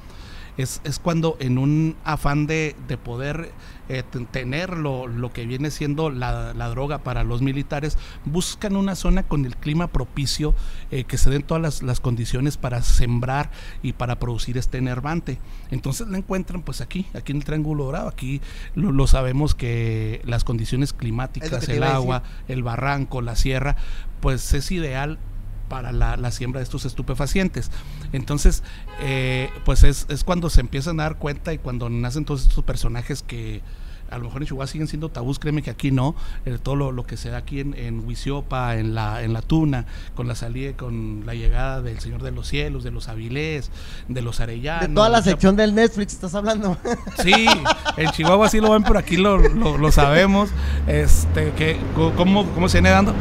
[0.57, 3.53] es, es cuando en un afán de, de poder
[3.87, 8.75] eh, ten- tener lo, lo que viene siendo la, la droga para los militares, buscan
[8.75, 10.53] una zona con el clima propicio,
[10.91, 15.39] eh, que se den todas las, las condiciones para sembrar y para producir este enervante.
[15.71, 18.41] Entonces la encuentran pues aquí, aquí en el Triángulo Dorado, aquí
[18.75, 23.77] lo, lo sabemos que las condiciones climáticas, el agua, el barranco, la sierra,
[24.21, 25.17] pues es ideal
[25.69, 27.71] para la, la siembra de estos estupefacientes.
[28.11, 28.61] Entonces,
[29.01, 32.63] eh, pues es, es cuando se empiezan a dar cuenta y cuando nacen todos estos
[32.63, 33.61] personajes que
[34.09, 36.91] a lo mejor en Chihuahua siguen siendo tabús, créeme que aquí no, Eh, todo lo,
[36.91, 40.73] lo que se da aquí en, en en la, en la Tuna, con la salida,
[40.75, 43.71] con la llegada del Señor de los Cielos, de los Avilés,
[44.09, 44.89] de los Arellanos.
[44.89, 46.77] De toda la sección del Netflix estás hablando.
[47.23, 47.45] Sí,
[47.97, 50.49] en Chihuahua sí lo ven, pero aquí lo, lo, lo sabemos.
[50.87, 53.13] Este, que, ¿cómo, ¿Cómo se viene dando?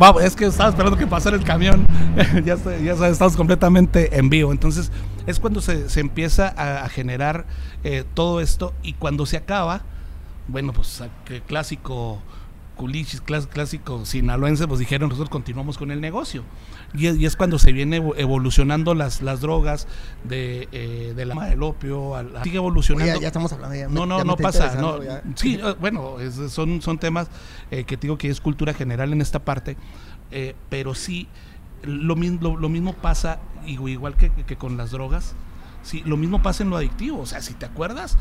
[0.00, 1.86] Va, es que estaba esperando que pasara el camión.
[2.44, 4.50] ya, ya estamos completamente en vivo.
[4.52, 4.90] Entonces,
[5.26, 7.44] es cuando se, se empieza a, generar
[7.84, 9.82] eh, todo esto y cuando se acaba,
[10.48, 12.22] bueno, pues que clásico
[12.80, 16.44] culichis, clás- clásico sinaloense, pues dijeron, nosotros continuamos con el negocio.
[16.94, 19.86] Y es, y es cuando se viene evo- evolucionando las, las drogas
[20.24, 23.12] de, eh, de la del opio, a la- sigue evolucionando.
[23.12, 23.76] Oye, ya estamos hablando.
[23.76, 24.74] Ya me- No, no, ya me no pasa.
[24.76, 25.22] No, ya.
[25.34, 27.28] sí, eh, bueno, es- son, son temas
[27.70, 29.76] eh, que digo que es cultura general en esta parte,
[30.30, 31.28] eh, pero sí,
[31.82, 35.34] lo, lo, lo mismo pasa, igu- igual que, que con las drogas,
[35.82, 37.20] sí, lo mismo pasa en lo adictivo.
[37.20, 38.16] O sea, si te acuerdas,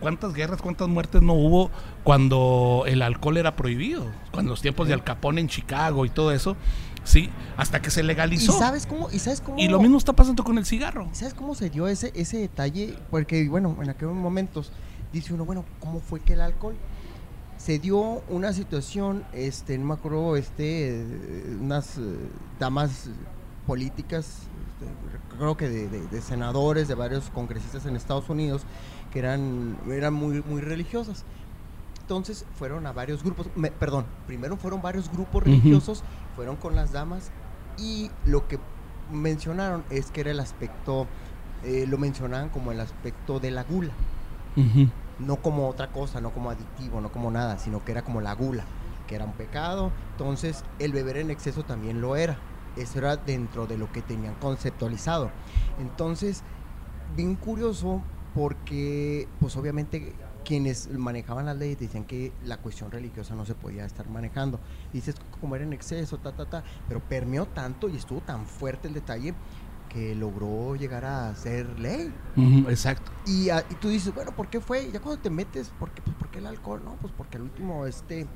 [0.00, 1.70] ¿cuántas guerras, cuántas muertes no hubo
[2.04, 4.04] cuando el alcohol era prohibido?
[4.32, 6.56] Cuando los tiempos de Al Capone en Chicago y todo eso,
[7.04, 8.52] sí, hasta que se ¿Y legalizó.
[8.52, 9.08] sabes cómo?
[9.12, 9.58] ¿Y sabes cómo?
[9.58, 11.08] Y lo mismo está pasando con el cigarro.
[11.12, 12.98] ¿Sabes cómo se dio ese, ese detalle?
[13.10, 14.72] Porque, bueno, en aquellos momentos
[15.12, 16.74] dice uno, bueno, ¿cómo fue que el alcohol?
[17.58, 21.04] Se dio una situación, este, no me acuerdo, este,
[21.60, 22.00] unas eh,
[22.60, 23.08] damas
[23.66, 24.26] políticas,
[24.78, 28.62] este, creo que de, de- de senadores, de varios congresistas en Estados Unidos,
[29.16, 31.24] que eran, eran muy, muy religiosas.
[32.02, 35.50] Entonces fueron a varios grupos, me- perdón, primero fueron varios grupos Ujú.
[35.52, 36.04] religiosos,
[36.36, 37.30] fueron con las damas
[37.78, 38.58] y lo que
[39.10, 41.06] mencionaron es que era el aspecto,
[41.64, 43.92] eh, lo mencionaban como el aspecto de la gula,
[44.54, 44.90] Ujú.
[45.18, 48.34] no como otra cosa, no como adictivo, no como nada, sino que era como la
[48.34, 48.64] gula,
[49.08, 52.36] que era un pecado, entonces el beber en exceso también lo era,
[52.76, 55.30] eso era dentro de lo que tenían conceptualizado.
[55.80, 56.42] Entonces,
[57.16, 58.02] bien curioso
[58.36, 60.12] porque pues obviamente
[60.44, 64.60] quienes manejaban las leyes decían que la cuestión religiosa no se podía estar manejando.
[64.92, 68.94] Dices comer en exceso, ta, ta, ta, pero permeó tanto y estuvo tan fuerte el
[68.94, 69.32] detalle
[69.88, 72.12] que logró llegar a ser ley.
[72.68, 73.10] Exacto.
[73.26, 74.92] Y, ah, y tú dices, bueno, ¿por qué fue?
[74.92, 76.82] Ya cuando te metes, ¿por qué, pues, ¿por qué el alcohol?
[76.84, 78.26] No, pues porque el último, este,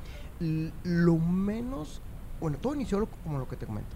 [0.83, 2.01] lo menos,
[2.39, 3.95] bueno, todo inició lo- como lo que te comento.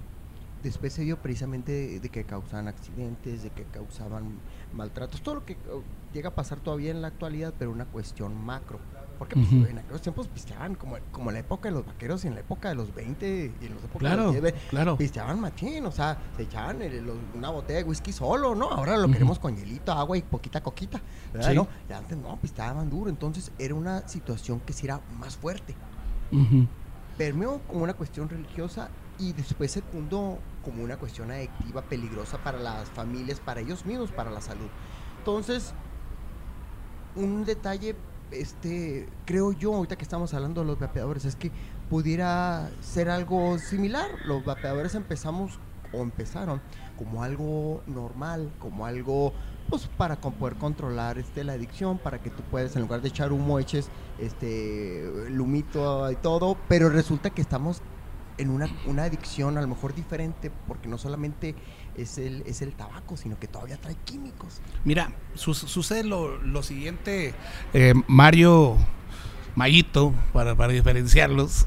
[0.61, 4.39] Después se dio precisamente de, de que causaban accidentes, de que causaban
[4.73, 5.81] maltratos, todo lo que oh,
[6.13, 8.79] llega a pasar todavía en la actualidad, pero una cuestión macro.
[9.17, 12.27] Porque pues, en aquellos tiempos pisteaban como, como en la época de los vaqueros y
[12.27, 14.97] en la época de los 20 y en la época Claro, de los 10, claro.
[14.97, 18.69] pisteaban machín, o sea, se echaban el- los- una botella de whisky solo, ¿no?
[18.69, 20.99] Ahora lo queremos con hielito, agua y poquita coquita,
[21.31, 21.49] ¿verdad?
[21.49, 21.55] Sí.
[21.55, 21.65] ¿No?
[21.89, 25.75] Y antes no, pisteaban duro, entonces era una situación que sí era más fuerte.
[26.33, 26.67] Ujú.
[27.17, 32.89] Permeó como una cuestión religiosa y después secundó como una cuestión adictiva peligrosa para las
[32.89, 34.67] familias, para ellos mismos, para la salud.
[35.19, 35.73] Entonces,
[37.15, 37.95] un detalle,
[38.31, 41.51] este, creo yo, ahorita que estamos hablando de los vapeadores, es que
[41.89, 44.07] pudiera ser algo similar.
[44.25, 45.59] Los vapeadores empezamos
[45.93, 46.61] o empezaron
[46.97, 49.33] como algo normal, como algo
[49.69, 53.31] pues para poder controlar este la adicción, para que tú puedas en lugar de echar
[53.31, 57.81] humo eches este lumito y todo, pero resulta que estamos
[58.37, 61.55] en una, una adicción a lo mejor diferente porque no solamente
[61.97, 64.59] es el, es el tabaco, sino que todavía trae químicos.
[64.83, 67.33] Mira, su- sucede lo, lo siguiente,
[67.73, 68.75] eh, Mario,
[69.55, 71.65] Mayito, para, para diferenciarlos,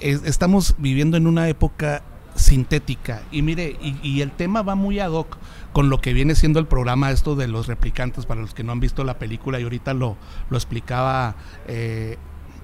[0.00, 2.02] es- estamos viviendo en una época
[2.36, 3.22] sintética.
[3.32, 5.36] Y mire, y, y el tema va muy ad hoc
[5.72, 8.70] con lo que viene siendo el programa esto de los replicantes, para los que no
[8.70, 10.16] han visto la película, y ahorita lo,
[10.48, 11.34] lo explicaba
[11.66, 12.16] eh,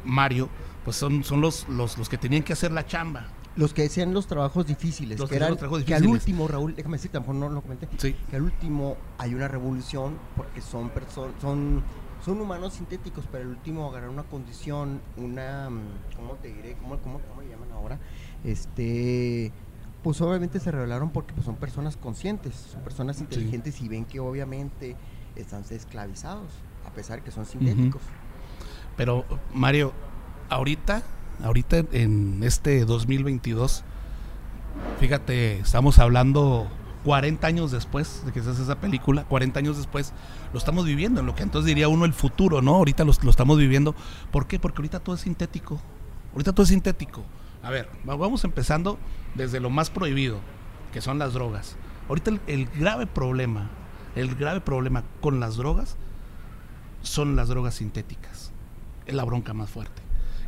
[0.04, 0.48] Mario,
[0.84, 3.26] pues son, son los, los, los que tenían que hacer la chamba.
[3.56, 6.22] Los que hacían los trabajos difíciles, Los que, que eran, los trabajos que al difíciles.
[6.26, 8.14] último, Raúl, déjame lo mejor no lo comenté, Sí.
[8.28, 11.82] que al último hay una revolución porque son personas, son,
[12.24, 16.74] son humanos sintéticos, pero al último agarrar una condición, una, mm, ¿cómo te diré?
[16.82, 17.98] ¿Cómo, cómo, cómo le llaman ahora?
[18.42, 19.52] Este,
[20.02, 24.18] pues obviamente se revelaron porque pues, son personas conscientes, son personas inteligentes y ven que
[24.20, 24.96] obviamente
[25.36, 26.50] están esclavizados,
[26.86, 28.02] a pesar que son sintéticos.
[28.96, 29.92] Pero, Mario,
[30.48, 31.02] ahorita,
[31.42, 33.82] ahorita en este 2022,
[35.00, 36.68] fíjate, estamos hablando
[37.04, 40.12] 40 años después de que se hace esa película, 40 años después,
[40.52, 42.76] lo estamos viviendo, en lo que entonces diría uno el futuro, ¿no?
[42.76, 43.94] Ahorita lo, lo estamos viviendo.
[44.30, 44.58] ¿Por qué?
[44.58, 45.80] Porque ahorita todo es sintético.
[46.32, 47.22] Ahorita todo es sintético.
[47.62, 48.98] A ver, va- vamos empezando
[49.34, 50.38] desde lo más prohibido,
[50.92, 51.76] que son las drogas.
[52.08, 53.70] Ahorita el grave problema,
[54.16, 55.96] el grave problema con las drogas
[57.02, 58.52] son las drogas sintéticas.
[59.06, 60.00] Es la bronca más fuerte.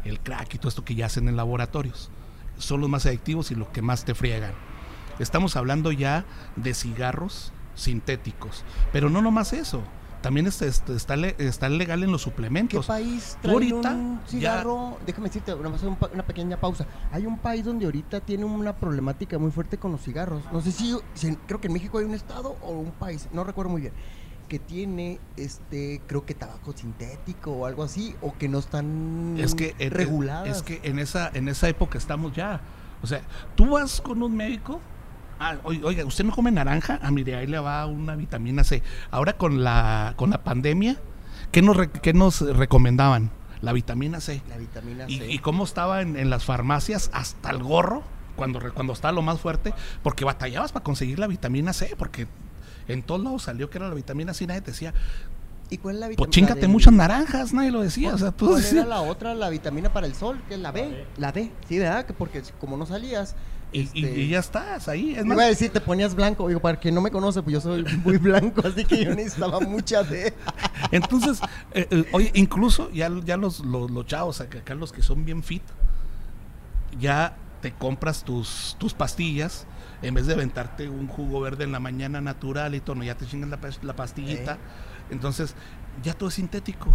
[0.06, 2.10] El crack y todo esto que ya hacen en laboratorios.
[2.58, 4.52] Son los más adictivos y los que más te friegan.
[5.18, 6.24] Estamos hablando ya
[6.56, 8.64] de cigarros sintéticos.
[8.92, 9.82] Pero no nomás eso.
[10.22, 12.86] También está, está, está le- está legal en los ¿Qué suplementos.
[12.86, 14.98] país Tú trae ahorita un ya- cigarro?
[15.06, 16.86] Déjame decirte, una pequeña pausa.
[17.12, 20.42] Hay un país donde ahorita tiene una problemática muy fuerte con los cigarros.
[20.52, 23.44] No sé si, si- creo que en México hay un estado o un país, no
[23.44, 23.92] recuerdo muy bien,
[24.48, 29.54] que tiene, este, creo que tabaco sintético o algo así, o que no están es
[29.54, 30.48] que en- reguladas.
[30.48, 32.60] es que en esa en esa época estamos ya.
[33.02, 33.20] O sea
[33.54, 34.80] tú vas con un médico
[35.38, 38.82] ah, oi- oiga usted no come naranja ah mire ahí le va una vitamina C.
[39.10, 40.96] Ahora con la con la pandemia
[41.52, 43.30] qué nos re- qué nos recomendaban
[43.60, 44.42] la vitamina C.
[44.48, 45.30] La vitamina y, C.
[45.30, 48.02] y cómo estaba en, en las farmacias hasta el gorro
[48.36, 52.26] cuando cuando estaba lo más fuerte porque batallabas para conseguir la vitamina C porque
[52.88, 54.94] en todos lados salió que era la vitamina C y nadie te decía
[55.68, 56.30] ¿Y cuál es la pues vitamina?
[56.30, 59.48] chingate muchas naranjas nadie lo decía o sea tú ¿Cuál decías- era la otra, la
[59.48, 60.40] vitamina para el sol?
[60.48, 61.04] Que es la B.
[61.16, 62.06] La D, sí, ¿verdad?
[62.06, 63.34] Que porque como no salías...
[63.72, 66.46] y, este, y ya estás ahí es más, Iba a decir, te ponías blanco.
[66.46, 69.58] Digo, para quien no me conoce, pues yo soy muy blanco, así que yo necesitaba
[69.58, 70.32] mucha de.
[70.92, 71.40] Entonces,
[71.72, 75.24] eh, eh, oye, incluso ya, ya los, los, los chavos, acá, acá los que son
[75.24, 75.62] bien fit,
[77.00, 79.66] ya te compras tus, tus pastillas,
[80.02, 83.16] en vez de aventarte un jugo verde en la mañana natural y todo, no, ya
[83.16, 84.54] te chingan la, pas- la pastillita.
[84.54, 84.58] Eh.
[85.10, 85.54] Entonces,
[86.02, 86.88] ya todo es sintético.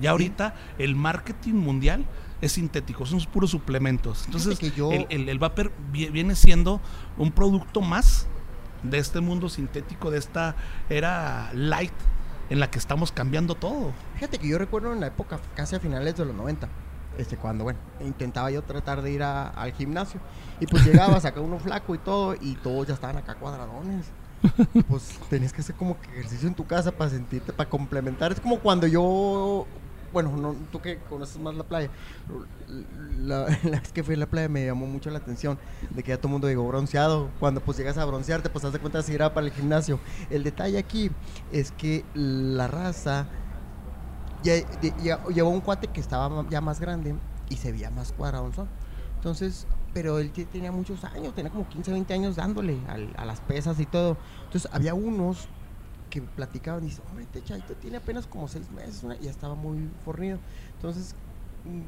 [0.00, 2.04] Ya ahorita el marketing mundial
[2.40, 4.24] es sintético, son puros suplementos.
[4.26, 6.80] Entonces, que yo- el, el, el vapor vi- viene siendo
[7.16, 8.26] un producto más
[8.82, 10.56] de este mundo sintético, de esta
[10.90, 11.92] era light
[12.50, 13.92] en la que estamos cambiando todo.
[14.16, 16.68] Fíjate que yo recuerdo en la época, casi a finales de los 90,
[17.18, 20.20] este, cuando, bueno, intentaba yo tratar de ir a- al gimnasio.
[20.60, 24.06] Y pues llegaba, sacaba uno flaco y todo, y todos ya estaban acá cuadradones.
[24.74, 28.32] Y, Pues tenías que hacer como que ejercicio en tu casa para sentirte, para complementar.
[28.32, 29.66] Es como cuando yo,
[30.12, 31.88] bueno, no, tú que conoces más la playa,
[33.18, 35.58] la, la vez que fui a la playa me llamó mucho la atención
[35.90, 37.30] de que ya todo el mundo llegó bronceado.
[37.40, 39.98] Cuando pues llegas a broncearte, pues haz de cuenta si era para el gimnasio.
[40.30, 41.10] El detalle aquí
[41.52, 43.26] es que la raza
[44.44, 47.14] llevó un cuate que estaba ya más grande
[47.48, 48.68] y se veía más cuadradonzón.
[49.16, 52.78] Entonces, pero él te- tenía muchos años, tenía como 15, 20 años dándole
[53.16, 54.16] a las pesas y todo.
[54.46, 55.48] Entonces, había unos
[56.10, 59.54] que platicaban y dicen, hombre, este chavito tiene apenas como 6 meses y ya estaba
[59.54, 60.38] muy fornido.
[60.76, 61.14] Entonces,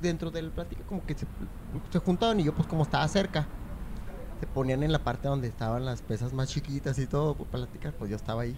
[0.01, 1.27] dentro del plática como que se,
[1.99, 3.47] juntaban y yo pues como estaba cerca,
[4.41, 7.93] se ponían en la parte donde estaban las pesas más chiquitas y todo, pues, platicar,
[7.93, 8.57] pues yo estaba ahí.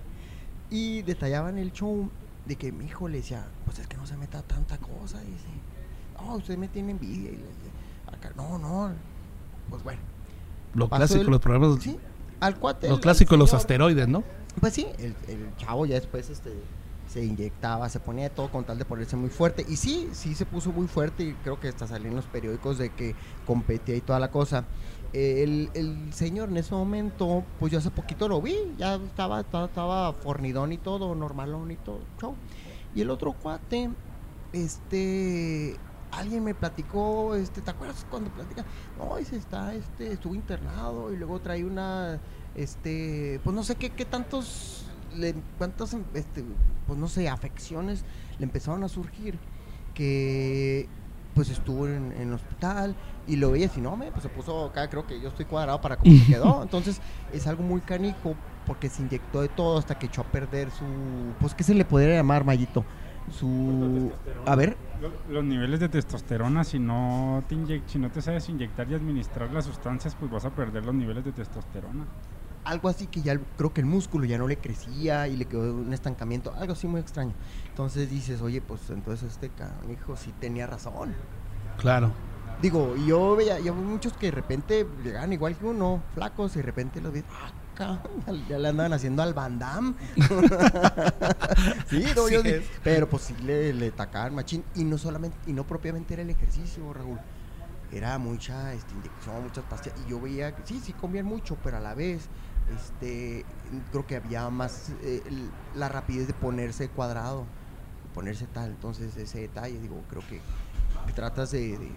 [0.71, 2.11] Y detallaban el show
[2.49, 5.47] de que mi hijo le decía, pues es que no se meta tanta cosa, dice.
[6.17, 7.31] No, usted me tiene envidia.
[7.31, 7.71] Y le dice,
[8.11, 8.91] acá, no, no.
[9.71, 10.01] Pues bueno.
[10.75, 11.99] Lo clásico, los programas, Sí,
[12.41, 12.89] al cuate.
[12.89, 14.25] lo clásico los asteroides, ¿no?
[14.61, 16.53] Pues sí, el, el chavo ya después este,
[17.09, 19.65] se inyectaba, se ponía todo con tal de ponerse muy fuerte.
[19.69, 22.79] Y sí, sí se puso muy fuerte y creo que hasta salió en los periódicos
[22.79, 23.15] de que
[23.47, 24.65] competía y toda la cosa.
[25.13, 29.67] El, el señor en ese momento, pues yo hace poquito lo vi, ya estaba, estaba,
[29.67, 32.35] estaba fornidón y todo, normalón y todo, show.
[32.95, 33.91] Y el otro cuate,
[34.53, 35.77] este,
[36.11, 38.65] alguien me platicó, este, ¿te acuerdas cuando platica?
[38.99, 42.21] No, dice, está, este, estuvo internado y luego trae una,
[42.55, 46.45] este, pues no sé qué, qué tantos, le, cuántas, este,
[46.87, 48.05] pues no sé, afecciones
[48.39, 49.39] le empezaron a surgir
[49.95, 50.89] que
[51.39, 52.97] pues estuvo en, en el hospital
[53.29, 55.81] y lo veía y no, me, pues se puso acá, creo que yo estoy cuadrado
[55.81, 56.61] para cómo se quedó.
[56.65, 57.01] Entonces
[57.33, 58.35] es algo muy canijo
[58.67, 60.85] porque se inyectó de todo hasta que echó a perder su,
[61.39, 62.85] pues qué se le podría llamar, Mayito,
[63.31, 64.11] su...
[64.47, 68.49] A ver, Lo- Los niveles de testosterona, si no, te inyec- si no te sabes
[68.49, 72.05] inyectar y administrar las sustancias, pues vas a perder los niveles de testosterona.
[72.65, 75.73] algo así que ya creo que el músculo ya no le crecía y le quedó
[75.73, 77.33] un estancamiento, algo así muy extraño.
[77.79, 79.53] Entonces dices, oye, pues entonces este
[79.89, 81.15] hijo sí tenía razón.
[81.77, 82.11] Claro.
[82.61, 86.59] Digo, y yo veía, yo muchos que de repente llegaban igual que uno, flacos, y
[86.59, 89.95] de repente los vi, ah, cabrón, ya le andaban haciendo al Van Damme.
[91.89, 92.41] sí, no, yo
[92.83, 96.31] pero pues sí le, le tacaban machín, y no solamente, y no propiamente era el
[96.31, 97.21] ejercicio, Raúl.
[97.93, 101.77] Era mucha este, inyección, muchas pastillas, y yo veía que sí, sí comían mucho, pero
[101.77, 102.29] a la vez,
[102.75, 103.45] este,
[103.93, 105.23] creo que había más eh,
[105.77, 107.47] la rapidez de ponerse cuadrado,
[108.19, 110.41] ponerse tal, entonces ese detalle, digo, creo que
[111.15, 111.93] tratas de, de-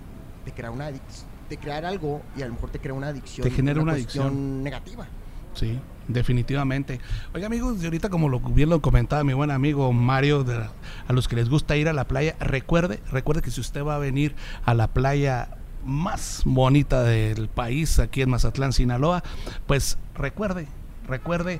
[0.45, 3.43] de crear una de crear algo y a lo mejor te crea una adicción.
[3.47, 4.61] Te genera una adicción.
[4.63, 5.07] negativa.
[5.55, 6.99] Sí, definitivamente.
[7.33, 10.63] Oiga, amigos, y ahorita como lo bien lo comentaba mi buen amigo Mario, de-
[11.07, 13.95] a los que les gusta ir a la playa, recuerde, recuerde que si usted va
[13.95, 15.49] a venir a la playa
[15.83, 19.23] más bonita del país, aquí en Mazatlán, Sinaloa,
[19.65, 20.67] pues recuerde,
[21.07, 21.59] recuerde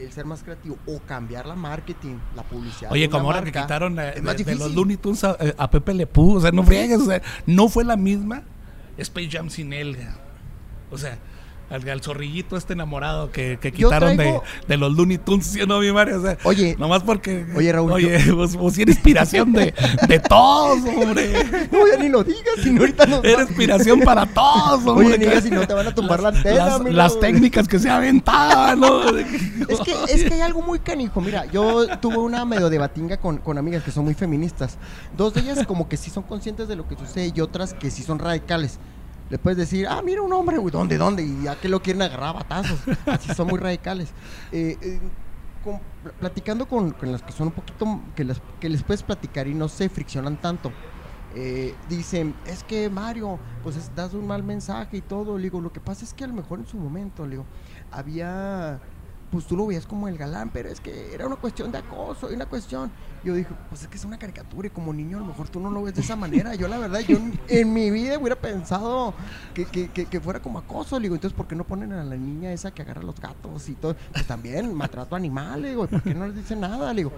[0.00, 3.96] el, ser más creativo o cambiar la marketing la publicidad Oye, como ahora que quitaron
[3.96, 4.20] de,
[4.56, 4.74] los.
[4.74, 7.68] Looney Tunes a, eh, a Pepe Le Pew, o sea, no friegues, o sea, no
[7.68, 8.42] fue la misma
[8.96, 9.96] Space Jam sin él.
[10.90, 11.18] O sea,
[11.70, 15.46] al, al zorrillito este enamorado que, que Yo quitaron traigo- de, de los Looney Tunes,
[15.46, 16.18] ¿sí o no, mi Mario?
[16.18, 17.46] O sea, Oye, nomás porque.
[17.56, 19.74] oye, Raúl, Oye, vos, vos eres inspiración de,
[20.06, 21.68] de todos, hombre.
[21.72, 25.06] no ya ni lo digas si no ahorita nos Eres inspiración para todos, hombre.
[25.08, 27.66] Oye, ni digas si no te van a tumbar la antena, Las, mira, las técnicas
[27.66, 29.02] que se aventaban, ¿no?
[29.68, 31.20] Es que, es que hay algo muy canijo.
[31.20, 34.76] Mira, yo tuve una medio debatinga con, con amigas que son muy feministas.
[35.16, 37.90] Dos de ellas como que sí son conscientes de lo que sucede y otras que
[37.90, 38.78] sí son radicales.
[39.30, 41.22] Le puedes decir, ah, mira un hombre, güey, ¿dónde, dónde?
[41.22, 42.78] Y ya que lo quieren agarrar batazos.
[43.06, 44.10] Así son muy radicales.
[44.52, 45.00] Eh, eh,
[46.20, 49.54] platicando con, con las que son un poquito, que, las, que les puedes platicar y
[49.54, 50.72] no se friccionan tanto.
[51.36, 55.36] eh, dicen, es que Mario, pues es- das un mal mensaje y todo.
[55.36, 57.46] Le digo, lo que pasa es que a lo mejor en su momento, le digo,
[57.90, 58.78] había,
[59.34, 62.30] pues tú lo veías como el galán, pero es que era una cuestión de acoso
[62.30, 62.88] y una cuestión.
[63.24, 65.58] Yo dije, pues es que es una caricatura y como niño a lo mejor tú
[65.58, 66.54] no lo ves de esa manera.
[66.54, 67.18] Yo la verdad, yo
[67.48, 69.12] en, mi vida hubiera pensado
[69.52, 71.00] que, que, que, que fuera como acoso.
[71.00, 73.68] Le digo, entonces, ¿por qué no ponen a la niña esa que agarra los gatos
[73.68, 73.96] y todo?
[74.12, 76.92] Pues también maltrato animal, le digo, ¿por qué no les dicen nada?
[76.92, 77.12] Le digo,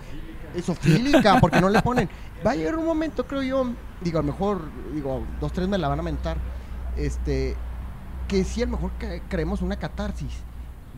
[0.55, 2.09] esofílica, ¿por qué no le ponen?
[2.47, 3.67] Va a llegar un momento, creo yo,
[4.01, 4.63] digo, a lo mejor,
[4.95, 6.39] digo, dos, tres me la van a mentar,
[6.97, 7.57] este,
[8.27, 10.33] que sí, a lo mejor cre- creemos una catarsis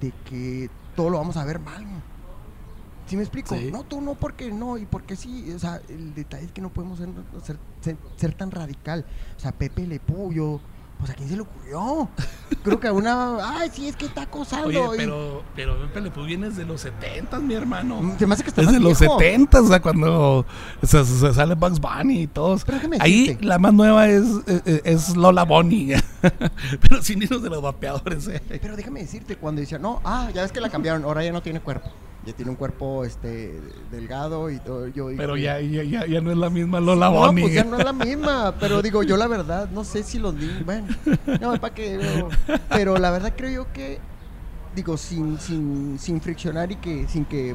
[0.00, 1.84] de que todo lo vamos a ver mal.
[3.06, 3.54] ¿Sí me explico?
[3.56, 3.70] Sí.
[3.70, 5.52] No, tú no, porque no, y porque sí.
[5.54, 7.08] O sea, el detalle es que no podemos ser,
[7.44, 9.04] ser, ser- ser tan radical.
[9.36, 10.60] O sea, Pepe Le Pew, yo,
[10.98, 12.08] pues a quién se le ocurrió.
[12.64, 14.66] Creo que a una, ay, sí, es que está acosando.
[14.68, 18.00] Oye, pero, pero Pepe Le Pew viene desde los 70, mi hermano.
[18.02, 19.18] Mm, Se me hace que está Es más de los viejo.
[19.18, 20.46] 70, o sea, cuando
[20.82, 22.64] se, se sale Bugs Bunny y todos.
[22.64, 23.44] Pero déjame Ahí decirte.
[23.46, 24.24] la más nueva es,
[24.64, 25.94] es, es Lola Bonnie.
[26.80, 28.26] pero sin irnos de los vapeadores.
[28.28, 28.42] eh.
[28.60, 31.42] Pero déjame decirte, cuando decía, no, ah, ya ves que la cambiaron, ahora ya no
[31.42, 31.90] tiene cuerpo.
[32.26, 33.60] Ya tiene un cuerpo este
[33.90, 34.88] delgado y todo.
[34.88, 37.42] Yo, Pero y- ya, ya, ya, ya no es la misma Lola no, Bonnie.
[37.44, 40.34] pues ya no es la misma, pero digo, yo la verdad, no sé si los
[40.34, 40.88] niños, bueno,
[41.40, 42.28] no, para qué, pero,
[42.68, 43.98] pero la verdad creo yo que,
[44.74, 47.50] digo, sin, sin, sin friccionar y que, sin que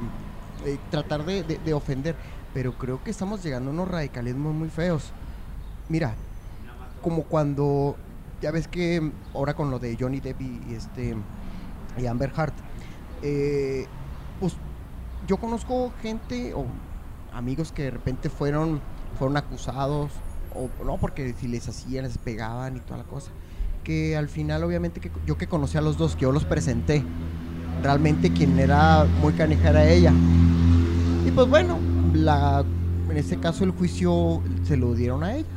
[0.65, 2.15] eh, tratar de, de- de ofender,
[2.53, 5.11] pero creo que estamos llegando a unos radicalismos muy feos.
[5.89, 6.15] Mira,
[7.01, 7.97] como cuando,
[8.41, 11.15] ya ves que ahora con lo de Johnny Depp y, este,
[11.97, 12.53] y Amber Heard,
[13.21, 13.87] eh,
[14.39, 14.53] pues
[15.27, 16.65] yo conozco gente o
[17.33, 18.81] amigos que de repente fueron
[19.17, 20.11] fueron acusados
[20.55, 23.31] o no porque si les hacían les pegaban y toda la cosa
[23.83, 27.03] que al final obviamente que yo que conocí a los dos que yo los presenté
[27.81, 30.13] realmente quien era muy canija era ella.
[31.25, 31.77] Y pues bueno
[32.13, 32.63] la
[33.09, 35.47] en este caso el juicio se lo dieron a ella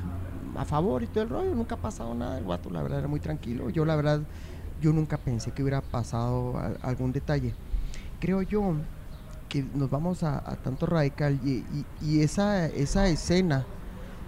[0.56, 3.08] a favor y todo el rollo nunca ha pasado nada el guato la verdad era
[3.08, 4.20] muy tranquilo yo la verdad
[4.80, 7.54] yo nunca pensé que hubiera pasado algún detalle
[8.20, 8.74] creo yo
[9.48, 13.64] que nos vamos a, a tanto radical y, y- y esa, esa escena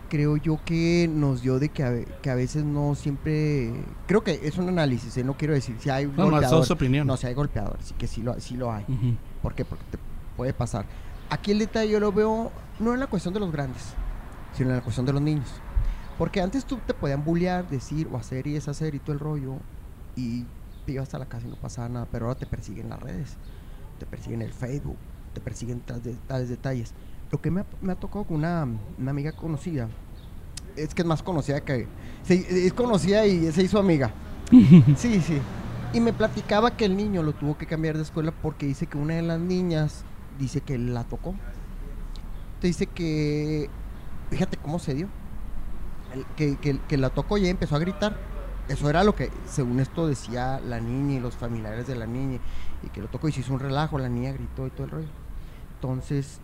[0.09, 3.73] creo yo que nos dio de que a, que a veces no siempre
[4.07, 5.25] creo que es un análisis ¿eh?
[5.25, 7.07] no quiero decir si hay No, no, es golpeadores su opinión.
[7.07, 9.17] no si hay golpeadores sí que sí lo, sí lo hay Ujú.
[9.43, 9.65] ¿por qué?
[9.65, 9.99] porque te
[10.37, 10.87] puede pasar
[11.29, 13.83] aquí el detalle yo lo veo no en la cuestión de los grandes
[14.57, 15.49] sino en la cuestión de los niños
[16.17, 19.57] porque antes tú te podían bullear decir o hacer y deshacer y todo el rollo
[20.17, 20.47] y
[20.87, 23.37] te ibas a la casa y no pasaba nada pero ahora te persiguen las redes
[23.99, 24.97] te persiguen el Facebook,
[25.35, 25.81] te persiguen
[26.27, 26.93] tales detalles.
[27.31, 28.67] Lo que me ha, me ha tocado con una,
[28.99, 29.89] una amiga conocida
[30.77, 31.87] es que es más conocida que.
[32.23, 34.11] se- es conocida y se hizo amiga.
[34.97, 35.39] Sí, sí.
[35.93, 38.99] Y me platicaba que el niño lo tuvo que cambiar de escuela porque dice que
[38.99, 40.05] una de las niñas
[40.39, 41.35] dice que la tocó.
[42.61, 43.69] Te dice que.
[44.31, 45.09] Fíjate cómo se dio.
[46.37, 46.57] Que-
[46.89, 48.17] que la tocó y ella empezó a gritar.
[48.69, 52.39] Eso era lo que, según esto, decía la niña y los familiares de la niña.
[52.83, 54.91] Y que lo tocó y se hizo un relajo, la niña gritó y todo el
[54.91, 55.09] rollo.
[55.75, 56.41] Entonces,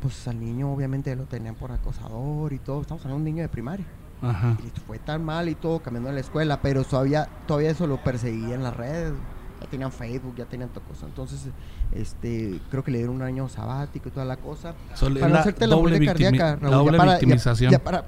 [0.00, 2.82] pues al niño obviamente lo tenían por acosador y todo.
[2.82, 3.86] Estamos hablando de un niño de primaria.
[4.22, 4.56] Ajá.
[4.64, 8.02] Y fue tan mal y todo, cambiando en la escuela, pero todavía, todavía eso lo
[8.02, 9.12] perseguía en las redes.
[9.60, 11.06] Ya tenían Facebook, ya tenían toda cosa.
[11.06, 11.48] Entonces,
[11.92, 14.74] este, creo que le dieron un año sabático y toda la cosa.
[14.94, 17.72] So, Para no la hacerte la doble muerte cardíaca, la Raúl, doble ya para, victimización.
[17.72, 18.04] ya para,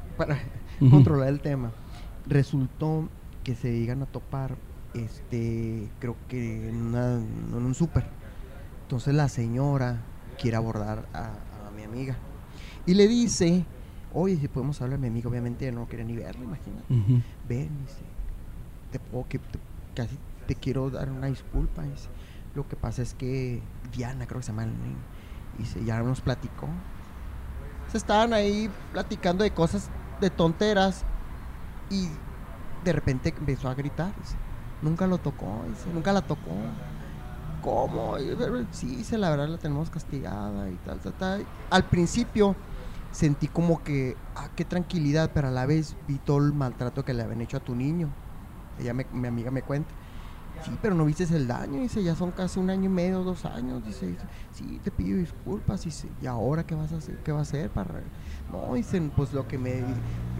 [0.90, 1.70] controlar el tema.
[2.26, 3.08] Resultó
[3.48, 4.58] que se llegan a topar,
[4.92, 8.04] este, creo que en, una- en un súper.
[8.82, 10.02] Entonces la señora
[10.38, 11.28] quiere abordar a,
[11.66, 12.14] a mi amiga.
[12.84, 13.64] Y le dice,
[14.12, 16.84] oye, si podemos hablar a mi amiga, obviamente no quería ni verlo, imagínate.
[17.48, 18.02] Ven, dice,
[18.92, 19.58] te puedo que te-
[19.94, 21.84] casi te quiero dar una disculpa.
[21.84, 22.08] Dice,
[22.54, 23.62] lo que pasa es que
[23.96, 24.98] Diana, creo que se llama el niño,
[25.56, 26.68] dice, ya nos platicó.
[27.90, 29.88] Se estaban ahí platicando de cosas,
[30.20, 31.06] de tonteras,
[31.88, 32.08] y
[32.84, 34.12] de repente empezó a gritar.
[34.16, 34.36] dice,
[34.82, 36.50] nunca lo tocó, dice, nunca la tocó.
[37.62, 38.18] ¿Cómo?
[38.18, 41.46] Y, "Pero Sí, dice, la verdad la tenemos castigada y tal, tal, tal.
[41.70, 42.54] Al principio
[43.10, 47.14] sentí como que, ah, qué tranquilidad, pero a la vez vi todo el maltrato que
[47.14, 48.08] le habían hecho a tu niño.
[48.78, 49.90] Ella, me- mi amiga me cuenta.
[50.64, 53.44] Sí, pero no viste el daño, dice, ya son casi un año y medio, dos
[53.44, 57.16] años, dice, dice, sí, te pido disculpas, dice, ¿y ahora qué vas a hacer?
[57.22, 58.00] ¿Qué va a hacer para...?
[58.52, 59.82] No, dicen, pues lo que me,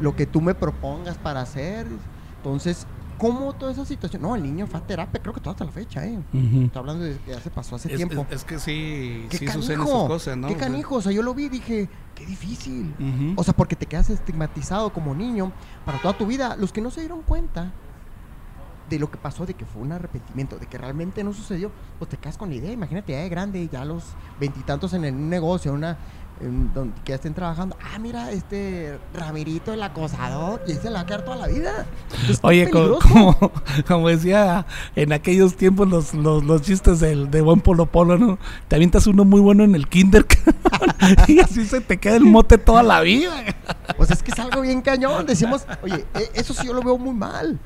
[0.00, 1.88] lo que tú me propongas para hacer.
[1.88, 2.02] dice.
[2.38, 2.86] Entonces,
[3.18, 4.22] ¿cómo toda esa situación?
[4.22, 6.18] No, el niño fue a terapia, creo que toda hasta la fecha, ¿eh?
[6.32, 6.62] Ujú.
[6.66, 8.24] Está hablando de que ya se pasó hace Es, tiempo.
[8.30, 9.62] es- es que sí, ¿Qué sí canijo?
[9.62, 10.48] suceden esas cosas, ¿no?
[10.48, 10.94] ¿Qué O sea, canijo?
[10.96, 12.94] O sea, yo lo vi y dije, qué difícil.
[13.36, 15.52] O sea, porque te quedas estigmatizado como niño
[15.84, 16.56] para toda tu vida.
[16.56, 17.72] Los que no se dieron cuenta
[18.88, 22.08] de lo que pasó, de que fue un arrepentimiento, de que realmente no sucedió, pues
[22.08, 22.72] te quedas con la idea.
[22.72, 24.02] Imagínate ya de grande, ya a los
[24.40, 25.98] veintitantos en un negocio, una
[26.40, 27.76] en donde que estén trabajando.
[27.82, 31.46] Ah, mira, este Ramirito, el acosador, y ese se la va a quedar toda la
[31.48, 31.86] vida.
[32.28, 33.36] Es Oye, como,
[33.86, 34.66] como decía
[34.96, 38.38] en aquellos tiempos los, los, los chistes del, de buen Polo Polo, ¿no?
[38.68, 40.26] Te avientas uno muy bueno en el kinder
[41.28, 43.32] y así se te queda el mote toda la vida.
[44.04, 45.26] Sea, es que es algo bien cañón.
[45.26, 47.58] Decimos, oye, e- eso sí yo lo veo muy mal.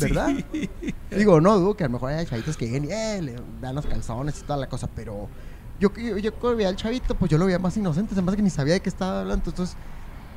[0.00, 0.30] ¿Verdad?
[0.52, 0.70] Sí.
[1.10, 3.74] Digo, no dudo que a lo mejor hay chavitos que lleguen y eh, le dan
[3.74, 5.28] los calzones y toda la cosa, pero
[5.78, 8.42] yo, yo, yo cuando veía al chavito, pues yo lo veía más inocente, además que
[8.42, 9.76] ni sabía de qué estaba hablando, entonces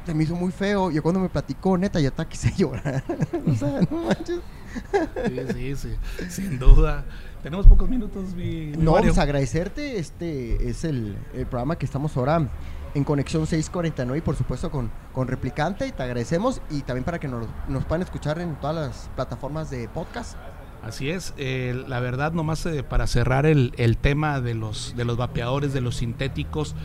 [0.05, 0.89] se me hizo muy feo.
[0.91, 3.03] Yo cuando me platicó, neta, yo hasta quise llorar.
[3.47, 4.39] o sea, no manches.
[5.27, 7.03] Sí, sí, sí, sin duda.
[7.43, 9.09] Tenemos pocos minutos, mi, mi No, Mario.
[9.09, 12.47] pues agradecerte, este es el, el programa que estamos ahora
[12.93, 17.19] en Conexión 649 y por supuesto con, con Replicante y te agradecemos y también para
[17.19, 20.35] que nos, nos puedan escuchar en todas las plataformas de podcast.
[20.83, 25.05] Así es, eh, la verdad nomás eh, para cerrar el, el tema de los, de
[25.05, 26.75] los vapeadores, de los sintéticos,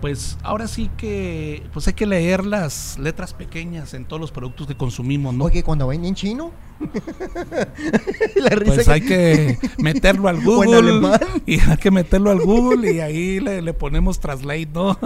[0.00, 4.66] pues ahora sí que pues hay que leer las letras pequeñas en todos los productos
[4.66, 5.44] que consumimos, ¿no?
[5.44, 6.52] Oye, cuando ven en chino.
[8.36, 13.00] La risa pues hay que meterlo al Google y hay que meterlo al Google y
[13.00, 14.98] ahí le, ponemos translate, ¿no?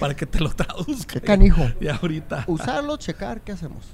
[0.00, 1.20] Para que te lo traduzca.
[1.20, 1.62] ¿Qué canijo?
[1.80, 2.44] Y ahorita.
[2.48, 3.84] Usarlo, checar, ¿qué hacemos?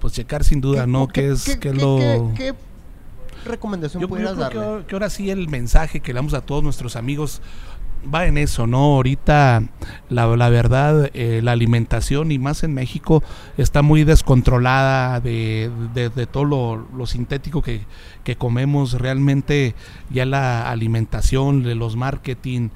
[0.00, 1.06] Pues checar sin duda, ¿no?
[1.06, 2.54] ¿Qué, es qué, lo qué,
[3.44, 4.60] recomendación yo, pudieras darle?
[4.60, 7.42] Que, que ahora sí el mensaje que le damos a todos nuestros amigos
[8.12, 8.78] va en eso, ¿no?
[8.78, 9.62] Ahorita
[10.08, 13.22] la, verdad, eh, la alimentación y más en México
[13.56, 15.70] está muy descontrolada de,
[16.30, 17.86] todo lo, sintético que,
[18.24, 18.94] que, comemos.
[18.94, 19.74] Realmente
[20.10, 22.70] ya la alimentación, de los marketing,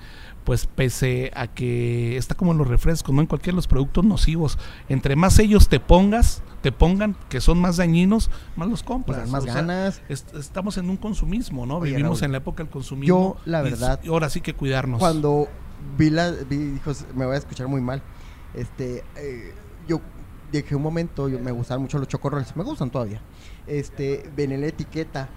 [0.45, 4.05] pues pese a que está como en los refrescos, no en cualquier de los productos
[4.05, 4.59] nocivos,
[4.89, 9.29] entre más ellos te pongas, te pongan que son más dañinos, más los compras.
[9.29, 10.03] más ganas.
[10.09, 11.81] estamos en un consumismo, ¿no?
[11.81, 13.07] Vivimos en la época del consumismo.
[13.07, 14.01] Yo, la verdad.
[14.03, 14.99] Y ahora sí que cuidarnos.
[14.99, 15.49] Cuando
[15.97, 16.31] vi la.
[16.31, 16.81] Vi,
[17.15, 18.03] me voy a escuchar muy mal.
[18.55, 19.05] Este.
[19.17, 19.55] Eh,
[19.87, 20.01] yo
[20.53, 23.21] dije un momento, yo, me gustaban mucho los chocorroles, me gustan todavía.
[23.67, 25.29] Este, ven en la etiqueta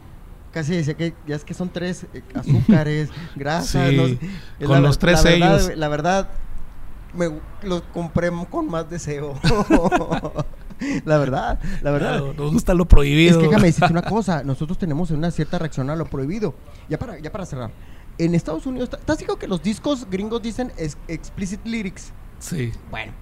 [0.52, 3.94] casi decía que ya es que son tres eh, azúcares, grasas.
[4.66, 5.72] con los tres sellos.
[5.76, 6.30] La verdad,
[7.14, 7.30] me
[7.64, 9.40] los compré con más deseo.
[11.06, 12.22] la verdad, la verdad.
[12.36, 13.32] nos gusta lo prohibido.
[13.32, 16.56] Es que déjame decirte una cosa, nosotros tenemos una cierta reacción a lo prohibido.
[16.90, 17.72] Ya para, ya para cerrar.
[18.18, 20.72] En Estados Unidos, ¿estás seguro que los discos gringos dicen
[21.08, 22.12] explicit lyrics?
[22.40, 22.72] Sí.
[22.90, 23.14] Bueno,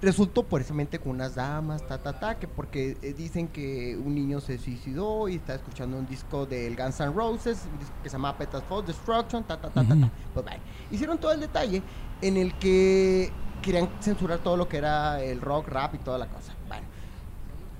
[0.00, 4.40] resultó precisamente con unas damas, ta, ta, ta, que porque eh, dicen que un niño
[4.40, 7.62] se suicidó y está escuchando un disco del Guns N' Roses,
[8.02, 10.10] que se llama Petas for Destruction, ta, ta, ta, ta, ta.
[10.32, 10.60] Pues vale.
[10.90, 11.82] Hicieron todo el detalle
[12.22, 13.30] en el que
[13.60, 16.54] querían censurar todo lo que era el rock, rap y toda la cosa.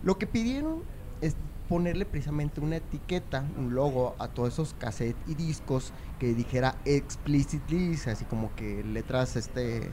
[0.03, 0.83] Lo que pidieron
[1.21, 1.37] es
[1.71, 7.97] ponerle precisamente una etiqueta, un logo a todos esos cassettes y discos que dijera explicitly,
[8.07, 9.89] así como que letras este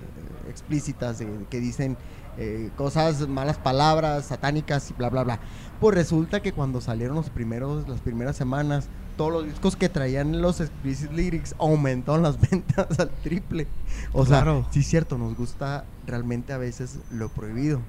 [0.49, 1.95] explícitas que dicen
[2.39, 5.39] eh, cosas, malas palabras, satánicas y bla bla bla.
[5.80, 10.41] Pues resulta que cuando salieron los primeros, las primeras semanas, todos los discos que traían
[10.41, 13.68] los explicit lyrics aumentaron las ventas al triple.
[14.14, 17.82] O sea, sí es cierto, nos gusta realmente a veces lo prohibido.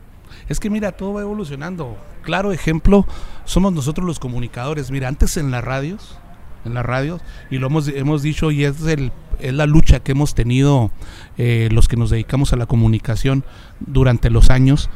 [0.49, 1.97] Es que mira, todo va evolucionando.
[2.23, 3.07] Claro ejemplo,
[3.45, 4.91] somos nosotros los comunicadores.
[4.91, 6.19] Mira, antes en las radios,
[6.65, 7.21] en las radios,
[7.51, 10.91] y lo hemos, hemos dicho, y es, el, es la lucha que hemos tenido
[11.37, 13.45] eh, los que nos dedicamos a la comunicación
[13.81, 14.91] durante los años.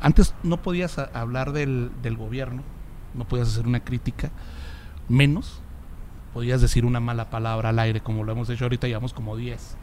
[0.00, 2.62] Antes no podías hablar del, del gobierno,
[3.14, 4.30] no podías hacer una crítica,
[5.08, 5.62] menos
[6.34, 9.76] podías decir una mala palabra al aire, como lo hemos hecho ahorita, llevamos como 10.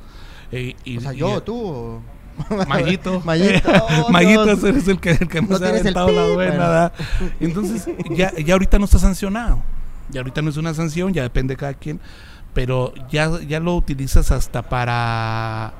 [0.51, 2.01] Eh, o sea, yo, tú.
[2.67, 3.21] Mayito.
[3.21, 4.51] Mayito.
[4.67, 6.91] es el que, el que ha aventado la buena.
[7.39, 9.61] Entonces, ya, ya ahorita no está sancionado.
[10.09, 11.99] Ya ahorita no es una sanción, ya depende de cada quien.
[12.53, 15.73] Pero ya, ya lo utilizas hasta para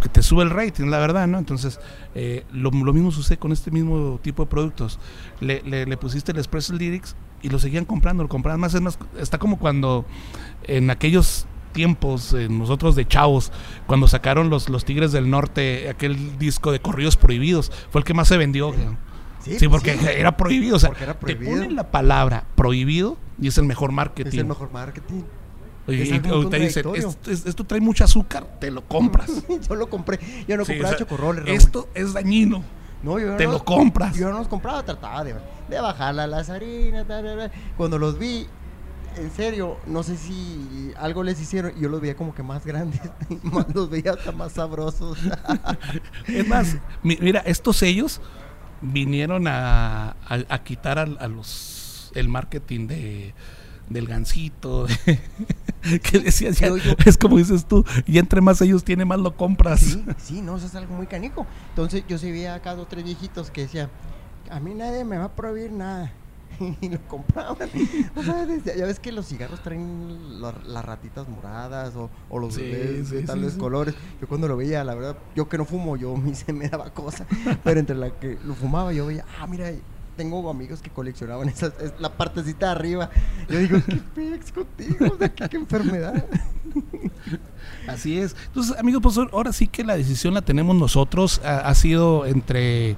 [0.00, 1.38] que te sube el rating, la verdad, ¿no?
[1.38, 1.80] Entonces,
[2.14, 5.00] eh, lo, mismo sucede con este mismo tipo de productos.
[5.40, 8.74] Le, le, pusiste el Express Lyrics y lo seguían comprando, lo compraban más.
[8.74, 10.04] Es más, está como cuando
[10.64, 13.52] en aquellos tiempos, eh, nosotros de chavos,
[13.86, 18.14] cuando sacaron los, los Tigres del Norte, aquel disco de corridos prohibidos, fue el que
[18.14, 18.72] más se vendió.
[19.40, 20.76] Sí, pues porque era prohibido.
[20.76, 24.30] O sea, te ponen la palabra prohibido y es el mejor marketing.
[24.30, 25.22] Es el mejor marketing.
[25.86, 26.18] Y,
[26.48, 26.86] te dicen,
[27.26, 29.30] esto, trae mucho azúcar, te lo compras.
[29.68, 30.18] yo lo compré,
[30.48, 31.44] yo no compraba chocorroles.
[31.46, 32.64] Esto es dañino.
[33.02, 34.16] No, yo te lo compras.
[34.16, 35.34] Yo no los compraba, trataba de,
[35.68, 37.04] de bajar las harinas.
[37.76, 38.46] Cuando los vi,
[39.16, 41.72] en serio, no sé si algo les hicieron.
[41.78, 43.00] Yo los veía como que más grandes,
[43.42, 45.18] más los veía hasta más sabrosos.
[46.26, 48.20] es más, mira, estos sellos
[48.80, 50.16] vinieron a,
[50.64, 53.34] quitar a, los el marketing de
[53.88, 54.86] del gancito
[56.02, 56.58] que decías
[57.04, 60.56] es como dices tú y entre más ellos tienen más lo compras sí sí no
[60.56, 63.90] eso es algo muy canico entonces yo se veía acá dos tres viejitos que decían
[64.48, 66.10] a mí nadie me va a prohibir nada
[66.80, 67.68] y lo compraban.
[68.16, 68.46] O sea,
[68.76, 73.94] ya ves que los cigarros traen las ratitas moradas o, los de tales colores.
[74.20, 76.90] Yo cuando lo veía, la verdad, yo que no fumo, yo a se me daba
[76.90, 77.26] cosa.
[77.62, 79.70] Pero entre la que lo fumaba, yo veía, ah, mira,
[80.16, 83.10] tengo amigos que coleccionaban esa, la partecita de arriba.
[83.48, 85.18] Yo digo, ¿qué pex contigo?
[85.18, 86.24] qué, qué enfermedad?
[87.88, 88.36] Así es.
[88.46, 91.40] Entonces, amigos, pues ahora sí que la decisión la tenemos nosotros.
[91.44, 92.96] ha sido entre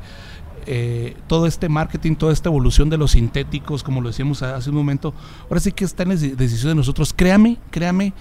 [0.66, 4.76] eh, todo este marketing, toda esta evolución de los sintéticos, como lo decíamos hace un
[4.76, 5.14] momento,
[5.44, 7.12] ahora sí que está en la decisión de nosotros.
[7.14, 8.12] Créame, créame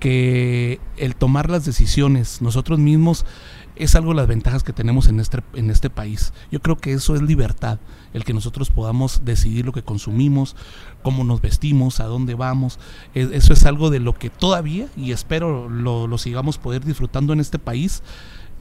[0.00, 3.24] que el tomar las decisiones nosotros mismos
[3.76, 6.32] es algo de las ventajas que tenemos en este, en este país.
[6.50, 7.78] Yo creo que eso es libertad,
[8.12, 10.56] el que nosotros podamos decidir lo que consumimos,
[11.02, 12.78] cómo nos vestimos, a dónde vamos.
[13.14, 17.40] eso es algo de lo que todavía, y espero lo, lo sigamos poder disfrutando en
[17.40, 18.02] este país,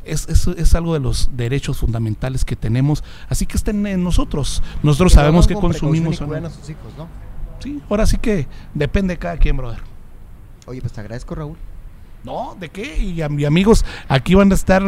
[0.06, 3.04] es, es, es, algo de los derechos fundamentales que tenemos.
[3.30, 4.64] Así que estén en nosotros.
[4.84, 6.20] Nosotros sabemos que consumimos.
[6.20, 7.08] Y a sus hijos, ¿no?
[7.60, 9.80] Sí, ahora sí que depende de cada quien, brother.
[10.66, 11.58] Oye, pues te agradezco, Raúl.
[12.24, 12.98] No, ¿de qué?
[13.00, 14.84] Y, amigos, aquí van a estar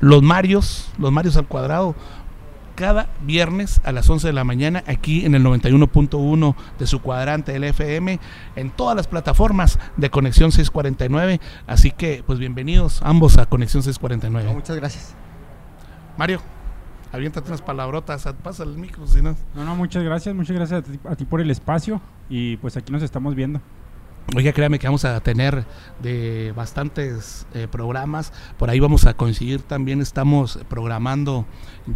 [0.00, 1.94] los Marios, los Marios al cuadrado,
[2.80, 7.52] cada viernes a las 11 de la mañana aquí en el 91.1 de su cuadrante
[7.52, 8.18] del FM,
[8.56, 11.42] en todas las plataformas de Conexión 649.
[11.66, 14.54] Así que, pues bienvenidos ambos a Conexión 649.
[14.54, 15.14] muchas gracias.
[16.16, 16.40] Mario.
[17.12, 19.36] Aviéntate unas palabrotas, pasa el micro, si no.
[19.54, 22.00] No, no, muchas gracias, muchas gracias a ti por el espacio
[22.30, 23.60] y pues aquí nos estamos viendo.
[24.36, 25.66] Oiga, créame que vamos a tener
[26.00, 28.32] de bastantes eh, programas.
[28.58, 30.00] Por ahí vamos a coincidir también.
[30.00, 31.46] Estamos programando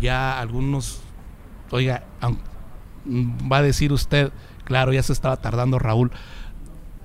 [0.01, 1.01] ya algunos.
[1.71, 2.05] Oiga,
[3.07, 4.33] va a decir usted,
[4.65, 6.11] claro, ya se estaba tardando Raúl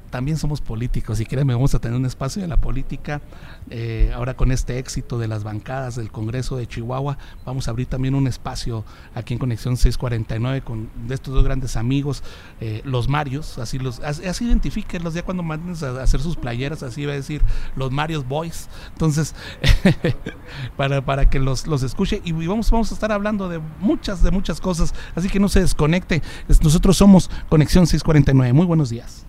[0.10, 3.22] también somos políticos y créeme, vamos a tener un espacio en la política.
[3.70, 7.88] Eh, ahora con este éxito de las bancadas del Congreso de Chihuahua, vamos a abrir
[7.88, 8.84] también un espacio
[9.14, 12.24] aquí en Conexión 649 con de estos dos grandes amigos,
[12.62, 17.05] eh, los Marios, así los, así, identifíquenlos ya cuando manden a, hacer sus playeras, así
[17.05, 17.41] va a decir
[17.76, 18.70] los Marios Boys.
[18.91, 19.36] Entonces,
[20.78, 24.32] para, para que los, los escuche y, vamos, vamos a estar hablando de muchas, de
[24.32, 26.22] muchas cosas, así que no se desconecte.
[26.62, 28.53] Nosotros somos Conexión 649.
[28.53, 29.28] Muy buenos días.